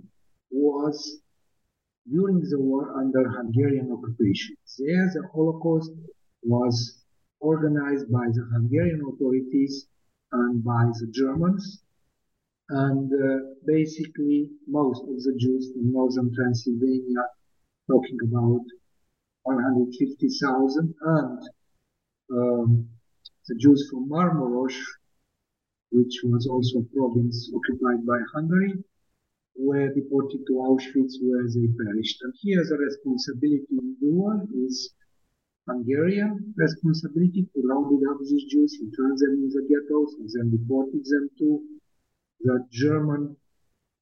[0.51, 1.21] was
[2.11, 4.57] during the war under Hungarian occupation.
[4.79, 5.91] There, the Holocaust
[6.43, 7.05] was
[7.41, 9.87] organized by the Hungarian authorities
[10.33, 11.83] and by the Germans.
[12.69, 17.25] And uh, basically, most of the Jews in northern Transylvania,
[17.91, 18.65] talking about
[19.45, 21.39] 150,000, and
[22.33, 22.89] um,
[23.47, 24.75] the Jews from Marmaros,
[25.95, 28.75] which was also a province occupied by Hungary,
[29.57, 32.19] were deported to Auschwitz where they perished.
[32.23, 34.91] And here the responsibility in dual is
[35.69, 41.05] Hungarian responsibility to round up these Jews, intern them in the ghettos, and then deported
[41.05, 41.63] them to
[42.41, 43.37] the German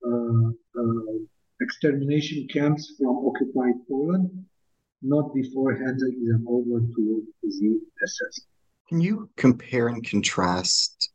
[0.05, 0.49] uh,
[0.81, 1.19] uh,
[1.61, 4.31] extermination camps from occupied Poland,
[5.03, 8.41] not before handing them over to the SS.
[8.89, 11.12] Can you compare and contrast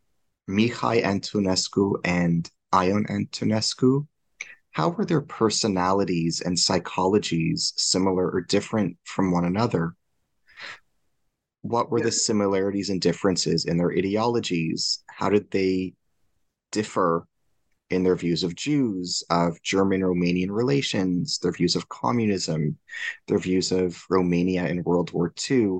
[0.49, 4.07] Mihai Antonescu and Ion Antonescu?
[4.77, 9.95] how were their personalities and psychologies similar or different from one another?
[11.63, 15.03] What were the similarities and differences in their ideologies?
[15.09, 15.95] How did they
[16.71, 17.25] differ
[17.89, 22.77] in their views of Jews, of German Romanian relations, their views of communism,
[23.27, 25.79] their views of Romania in World War II?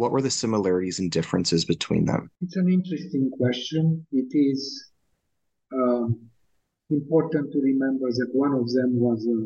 [0.00, 2.30] What were the similarities and differences between them?
[2.40, 4.06] It's an interesting question.
[4.12, 4.92] It is
[5.74, 6.18] um,
[6.88, 9.40] important to remember that one of them was a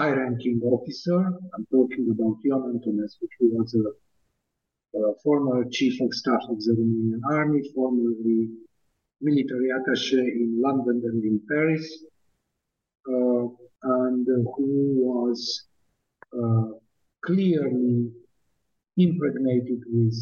[0.00, 1.18] high-ranking officer.
[1.54, 6.76] I'm talking about Ion Antonescu, who was a, a, former chief of staff of the
[6.78, 8.48] Romanian army, formerly
[9.20, 12.04] military attaché in London and in Paris,
[13.08, 13.48] uh,
[14.06, 14.24] and
[14.54, 15.64] who was
[16.32, 16.78] uh,
[17.24, 18.12] clearly
[18.96, 20.16] impregnated with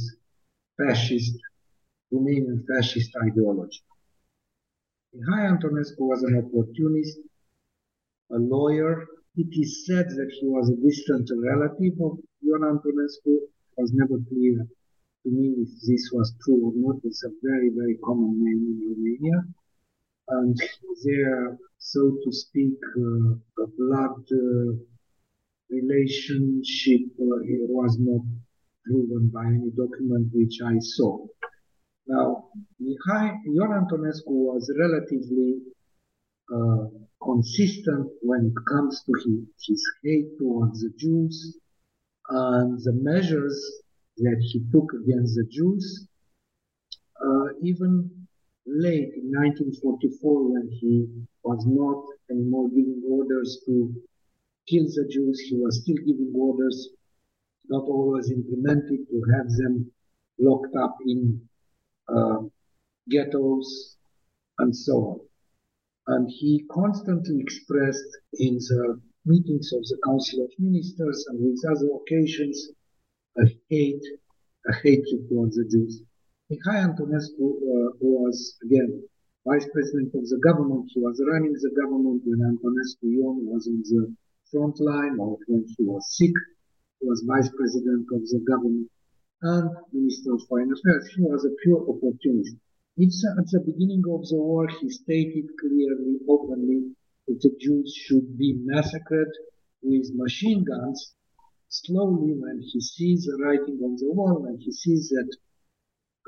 [0.76, 1.36] fascist,
[2.12, 3.82] Romanian fascist ideology.
[5.14, 7.18] Mihai Antonescu was an opportunist,
[8.30, 9.06] a lawyer.
[9.36, 13.34] It is said that he was a distant relative of Ion Antonescu.
[13.36, 14.66] It was never clear
[15.22, 17.00] to me if this was true or not.
[17.04, 19.38] It's a very, very common name in Romania.
[20.28, 20.56] And
[21.04, 24.72] their, so to speak, uh, blood uh,
[25.70, 28.22] relationship uh, was not
[28.84, 31.26] proven by any document which I saw.
[32.06, 32.48] Now,
[32.82, 35.60] Mihai, Ion Antonescu was relatively
[36.52, 36.86] uh,
[37.22, 41.58] consistent when it comes to his, his hate towards the Jews
[42.28, 43.58] and the measures
[44.16, 46.08] that he took against the Jews
[47.22, 48.10] uh, even
[48.66, 51.06] late in 1944 when he
[51.42, 53.92] was not anymore giving orders to
[54.68, 56.90] kill the Jews, he was still giving orders,
[57.70, 59.90] not always implemented, to have them
[60.38, 61.40] locked up in
[62.08, 62.38] uh,
[63.08, 63.96] ghettos
[64.58, 65.20] and so on.
[66.06, 71.88] And he constantly expressed in the meetings of the Council of Ministers and with other
[72.02, 72.70] occasions
[73.38, 74.02] a hate,
[74.68, 76.02] a hatred towards the Jews.
[76.50, 79.02] Mihai Antonescu uh, was, again,
[79.46, 80.90] vice president of the government.
[80.92, 84.14] He was running the government when Antonescu Ion was on the
[84.50, 86.32] front line or when he was sick.
[87.02, 88.90] Was vice president of the government
[89.42, 91.08] and Minister of Foreign Affairs.
[91.16, 92.54] He was a pure opportunist.
[92.98, 96.92] It's at the beginning of the war, he stated clearly, openly,
[97.26, 99.30] that the Jews should be massacred
[99.82, 101.14] with machine guns.
[101.68, 105.36] Slowly, when he sees the writing on the wall, when he sees that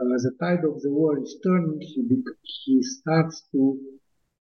[0.01, 2.03] uh, the tide of the war is turning, he,
[2.65, 3.79] he starts to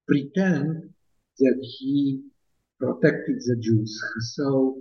[0.08, 0.94] pretend
[1.40, 2.22] that he
[2.80, 4.02] protected the Jews.
[4.36, 4.78] So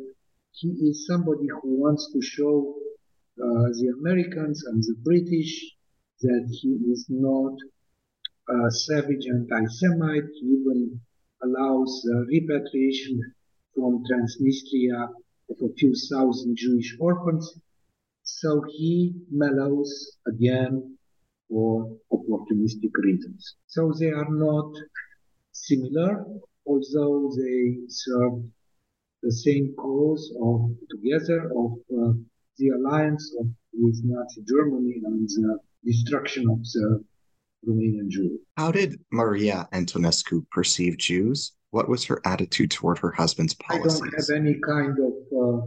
[0.52, 2.74] he is somebody who wants to show
[3.42, 5.74] uh, the Americans and the British
[6.20, 7.54] that he is not
[8.48, 10.30] a savage anti-Semite.
[10.40, 11.00] He even
[11.42, 13.32] allows uh, repatriation
[13.74, 15.08] from Transnistria
[15.50, 17.60] of a few thousand Jewish orphans.
[18.22, 20.96] So he mellows again
[21.48, 23.54] for opportunistic reasons.
[23.66, 24.72] So they are not
[25.52, 26.24] similar,
[26.66, 28.42] although they serve
[29.22, 32.12] the same cause of together of uh,
[32.58, 37.04] the alliance of, with Nazi Germany and the destruction of the
[37.66, 38.38] Romanian Jew.
[38.56, 41.52] How did Maria Antonescu perceive Jews?
[41.70, 44.00] What was her attitude toward her husband's policies?
[44.00, 45.66] I don't have any kind of uh,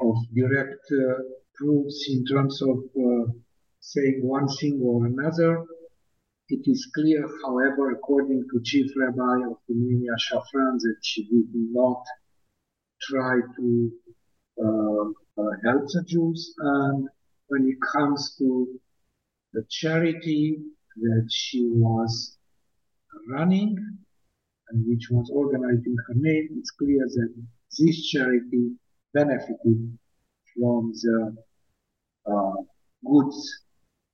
[0.00, 1.22] of direct uh,
[1.54, 3.30] proofs in terms of uh,
[3.80, 5.64] saying one thing or another.
[6.48, 12.02] It is clear, however, according to Chief Rabbi of Romania Shafran, that she did not
[13.00, 13.92] try to
[14.62, 16.54] uh, uh, help the Jews.
[16.58, 17.08] And
[17.48, 18.68] when it comes to
[19.52, 20.58] the charity
[21.00, 22.38] that she was
[23.28, 23.76] running
[24.70, 27.34] and which was organized in her name, it's clear that
[27.78, 28.72] this charity
[29.14, 29.98] benefited
[30.54, 31.36] from the
[32.30, 32.62] uh,
[33.06, 33.64] goods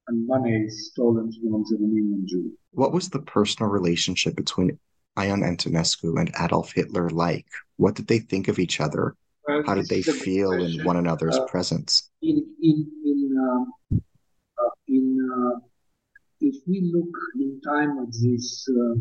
[0.09, 2.53] and money stolen from the Romanian Jews.
[2.73, 4.79] What was the personal relationship between
[5.17, 7.47] Ion Antonescu and Adolf Hitler like?
[7.77, 9.17] What did they think of each other?
[9.47, 12.11] Well, How did they feel in one another's uh, presence?
[12.23, 13.73] In, in, in, um,
[14.59, 15.61] uh, in uh,
[16.41, 18.95] if we look in time at this uh,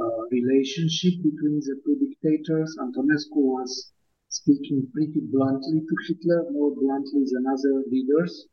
[0.00, 3.92] uh, relationship between the two dictators, Antonescu was
[4.28, 8.46] speaking pretty bluntly to Hitler, more bluntly than other leaders.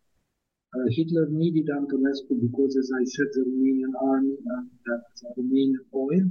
[0.74, 5.84] Uh, Hitler needed Antonescu because, as I said, the Romanian army and uh, the Romanian
[5.94, 6.30] oil.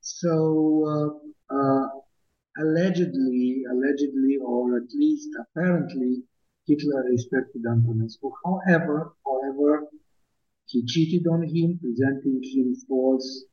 [0.00, 1.20] So,
[1.50, 1.88] uh, uh,
[2.58, 6.22] allegedly, allegedly, or at least apparently,
[6.66, 8.30] Hitler respected Antonescu.
[8.44, 9.88] However, however,
[10.66, 13.44] he cheated on him, presenting him false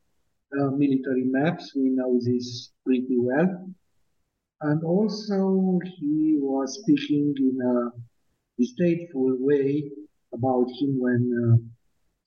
[0.58, 1.74] uh, military maps.
[1.76, 3.68] We know this pretty well.
[4.62, 7.92] And also, he was speaking in a
[8.58, 9.90] distasteful way
[10.34, 11.58] about him when uh,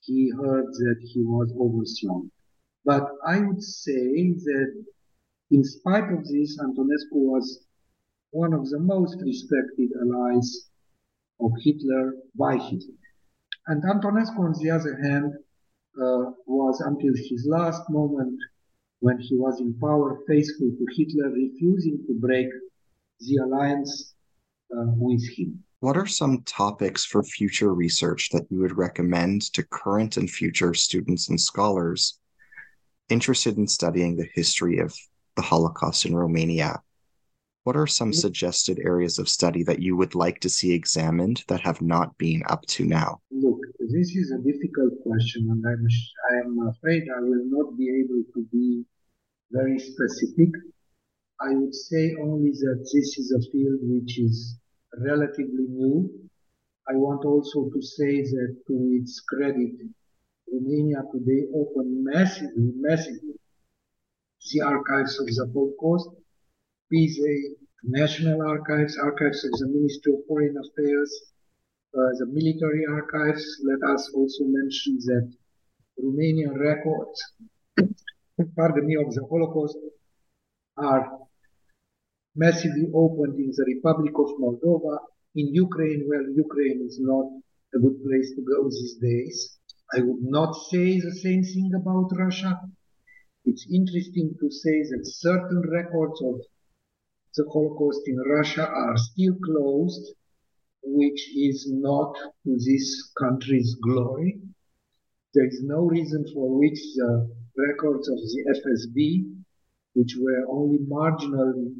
[0.01, 2.31] he heard that he was overthrown.
[2.85, 4.85] But I would say that
[5.51, 7.66] in spite of this, Antonescu was
[8.31, 10.70] one of the most respected allies
[11.40, 12.94] of Hitler by Hitler.
[13.66, 15.32] And Antonescu, on the other hand,
[16.01, 18.39] uh, was until his last moment
[19.01, 22.48] when he was in power faithful to Hitler, refusing to break
[23.20, 24.15] the alliance
[24.73, 25.62] uh, with him.
[25.81, 30.74] What are some topics for future research that you would recommend to current and future
[30.74, 32.20] students and scholars
[33.09, 34.94] interested in studying the history of
[35.36, 36.82] the Holocaust in Romania?
[37.65, 38.20] What are some mm-hmm.
[38.20, 42.43] suggested areas of study that you would like to see examined that have not been
[42.51, 43.23] up to now?
[43.31, 45.86] Look, this is a difficult question, and I'm,
[46.31, 48.85] I'm afraid I will not be able to be
[49.51, 50.51] very specific.
[51.40, 54.60] I would say only that this is a field which is
[54.99, 56.11] relatively new.
[56.89, 59.73] I want also to say that to its credit,
[60.53, 63.35] Romania today opened massively, massively
[64.53, 66.11] the archives of the Holocaust,
[66.89, 71.12] be they national archives, archives of the Ministry of Foreign Affairs,
[71.95, 73.45] uh, the military archives.
[73.65, 75.33] Let us also mention that
[76.03, 77.23] Romanian records,
[78.57, 79.79] pardon me, of the Holocaust
[80.77, 81.19] are
[82.36, 84.98] massively opened in the Republic of Moldova,
[85.35, 87.27] in Ukraine, well, Ukraine is not
[87.74, 89.59] a good place to go these days.
[89.93, 92.61] I would not say the same thing about Russia.
[93.44, 96.40] It's interesting to say that certain records of
[97.36, 100.15] the Holocaust in Russia are still closed,
[100.82, 104.40] which is not to this country's glory.
[105.35, 109.32] There is no reason for which the records of the FSB,
[109.94, 111.74] which were only marginally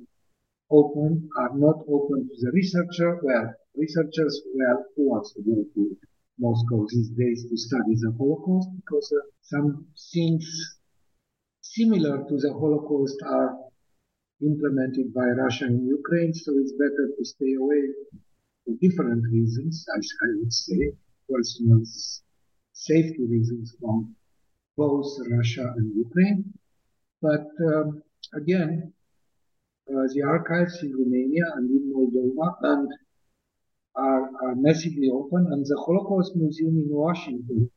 [0.71, 3.19] open, are not open to the researcher.
[3.23, 5.97] Well, researchers, well, who wants to go to
[6.39, 8.69] Moscow these days to study the Holocaust?
[8.77, 10.79] Because uh, some things
[11.61, 13.59] similar to the Holocaust are
[14.43, 17.83] implemented by Russia in Ukraine, so it's better to stay away
[18.65, 20.93] for different reasons, I, I would say,
[21.29, 21.83] personal
[22.73, 24.15] safety reasons from
[24.77, 26.55] both Russia and Ukraine.
[27.21, 28.03] But um,
[28.35, 28.93] again,
[30.15, 32.89] the archives in Romania and in Moldova and
[33.97, 37.71] are, are massively open, and the Holocaust Museum in Washington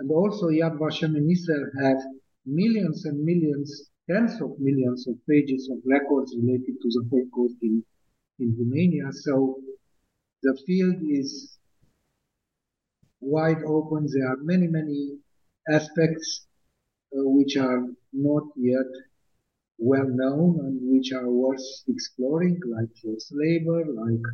[0.00, 1.98] and also Yad Vashem in Israel have
[2.46, 7.84] millions and millions, tens of millions of pages of records related to the Holocaust in,
[8.38, 9.12] in Romania.
[9.12, 9.60] So
[10.42, 11.58] the field is
[13.20, 14.08] wide open.
[14.10, 15.18] There are many, many
[15.70, 16.46] aspects
[17.12, 17.82] uh, which are
[18.12, 18.90] not yet
[19.80, 24.26] well known and which are worth exploring, like forced labor, like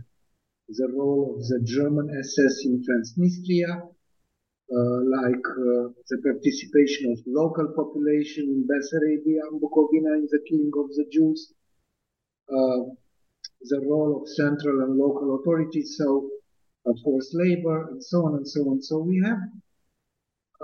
[0.69, 7.69] the role of the German SS in Transnistria, uh, like uh, the participation of local
[7.77, 11.53] population in Bessarabia and Bukovina in the killing of the Jews,
[12.51, 12.91] uh,
[13.63, 16.29] the role of central and local authorities, so
[17.05, 18.83] forced labor, and so on and so on.
[18.83, 19.39] So we have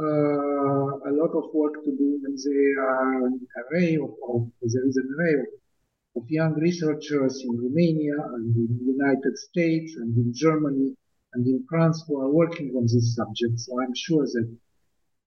[0.00, 4.86] uh, a lot of work to do, and there are an array of, of there
[4.86, 10.16] is an array of, of young researchers in Romania and in the United States and
[10.16, 10.96] in Germany
[11.34, 13.58] and in France who are working on this subject.
[13.58, 14.56] So I'm sure that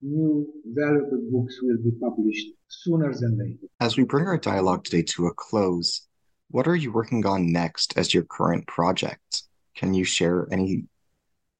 [0.01, 3.67] new valuable books will be published sooner than later.
[3.79, 6.07] As we bring our dialogue today to a close,
[6.49, 9.43] what are you working on next as your current project?
[9.75, 10.85] Can you share any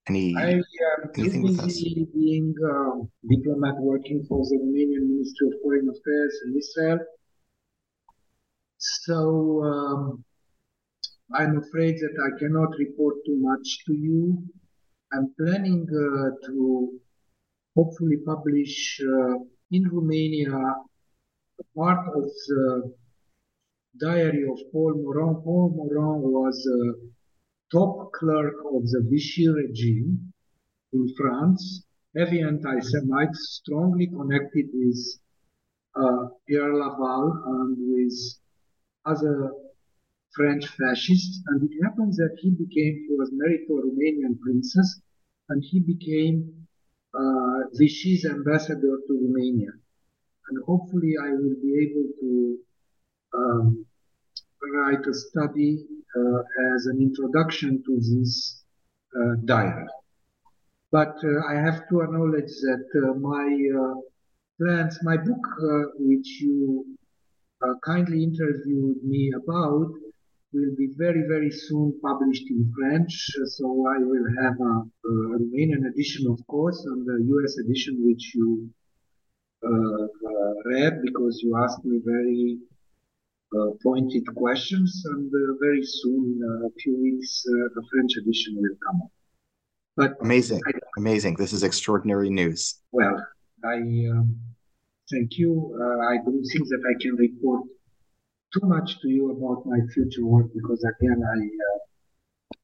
[0.07, 0.64] any I am
[1.18, 1.82] anything with us?
[2.14, 2.76] being a
[3.27, 6.99] diplomat working for the Romanian Ministry of Foreign Affairs in Israel.
[8.77, 10.23] So um,
[11.34, 14.44] I'm afraid that I cannot report too much to you.
[15.14, 16.99] I'm planning uh, to
[17.76, 19.36] hopefully publish uh,
[19.72, 20.56] in Romania
[21.60, 22.94] a part of the
[23.99, 25.44] diary of Paul Morand.
[25.44, 27.15] Paul Morand was a
[27.72, 30.34] top clerk of the Vichy regime
[30.94, 31.84] in France,
[32.16, 35.00] heavy anti-Semite, strongly connected with
[35.96, 38.18] uh, Pierre Laval and with
[39.06, 39.52] other
[40.36, 45.02] French fascists, and it happens that he became, he was married to a Romanian princess,
[45.50, 46.68] and he became
[47.14, 49.72] uh, Vichy's ambassador to Romania.
[50.50, 52.58] And hopefully I will be able to
[53.34, 53.86] um,
[54.62, 55.86] write a study
[56.76, 58.64] as an introduction to this
[59.20, 59.88] uh, diary.
[60.92, 63.48] But uh, I have to acknowledge that uh, my
[63.82, 63.96] uh,
[64.60, 66.86] plans, my book, uh, which you
[67.84, 69.92] kindly interviewed me about,
[70.54, 73.14] will be very, very soon published in French.
[73.46, 74.74] So I will have a,
[75.10, 78.70] a Romanian edition, of course, and the US edition, which you
[79.66, 82.74] uh, uh, read because you asked me very uh,
[83.84, 85.03] pointed questions.
[85.06, 89.11] And uh, very soon, in a few weeks, uh, the French edition will come up.
[89.98, 91.36] But amazing, I, amazing!
[91.36, 92.76] This is extraordinary news.
[92.91, 93.15] Well,
[93.64, 93.77] I
[94.11, 94.38] um,
[95.10, 95.77] thank you.
[95.80, 97.64] Uh, I don't think that I can report
[98.53, 101.80] too much to you about my future work because again, I uh,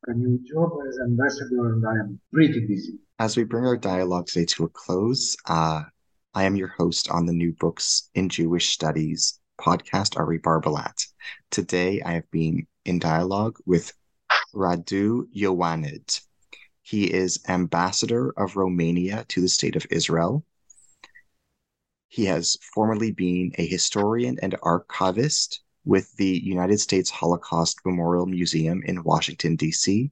[0.08, 3.00] a new job as ambassador and I am pretty busy.
[3.20, 5.84] As we bring our dialogue today to a close, uh,
[6.34, 11.06] I am your host on the New Books in Jewish Studies podcast, Ari Barbalat.
[11.52, 13.94] Today, I have been in dialogue with
[14.56, 16.22] Radu Ioanid.
[16.82, 20.44] He is ambassador of Romania to the state of Israel.
[22.08, 28.82] He has formerly been a historian and archivist with the United States Holocaust Memorial Museum
[28.84, 30.12] in Washington, D.C.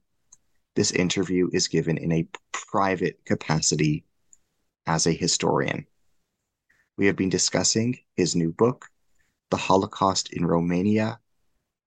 [0.76, 4.04] This interview is given in a private capacity
[4.86, 5.86] as a historian.
[6.96, 8.86] We have been discussing his new book,
[9.50, 11.18] The Holocaust in Romania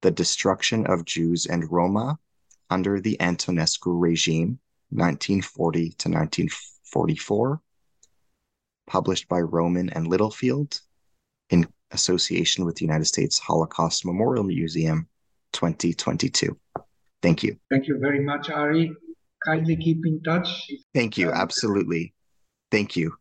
[0.01, 2.19] The Destruction of Jews and Roma
[2.69, 4.59] under the Antonescu Regime,
[4.89, 7.61] 1940 to 1944,
[8.87, 10.81] published by Rowman and Littlefield
[11.49, 15.07] in association with the United States Holocaust Memorial Museum
[15.53, 16.57] 2022.
[17.21, 17.57] Thank you.
[17.69, 18.91] Thank you very much, Ari.
[19.45, 20.69] Kindly keep in touch.
[20.93, 21.31] Thank you.
[21.31, 22.13] Absolutely.
[22.71, 23.15] Thank you.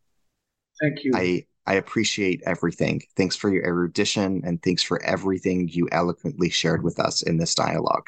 [0.81, 1.13] Thank you.
[1.15, 3.03] I I appreciate everything.
[3.17, 7.55] Thanks for your erudition and thanks for everything you eloquently shared with us in this
[7.55, 8.07] dialogue.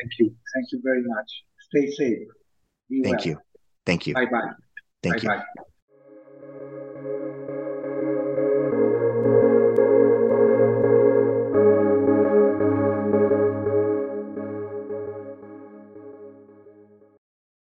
[0.00, 0.34] Thank you.
[0.54, 1.30] Thank you very much.
[1.68, 2.28] Stay safe.
[2.88, 3.26] Be Thank well.
[3.26, 3.40] you.
[3.84, 4.14] Thank you.
[4.14, 4.40] Bye bye.
[5.02, 5.28] Thank bye you.
[5.28, 5.62] bye.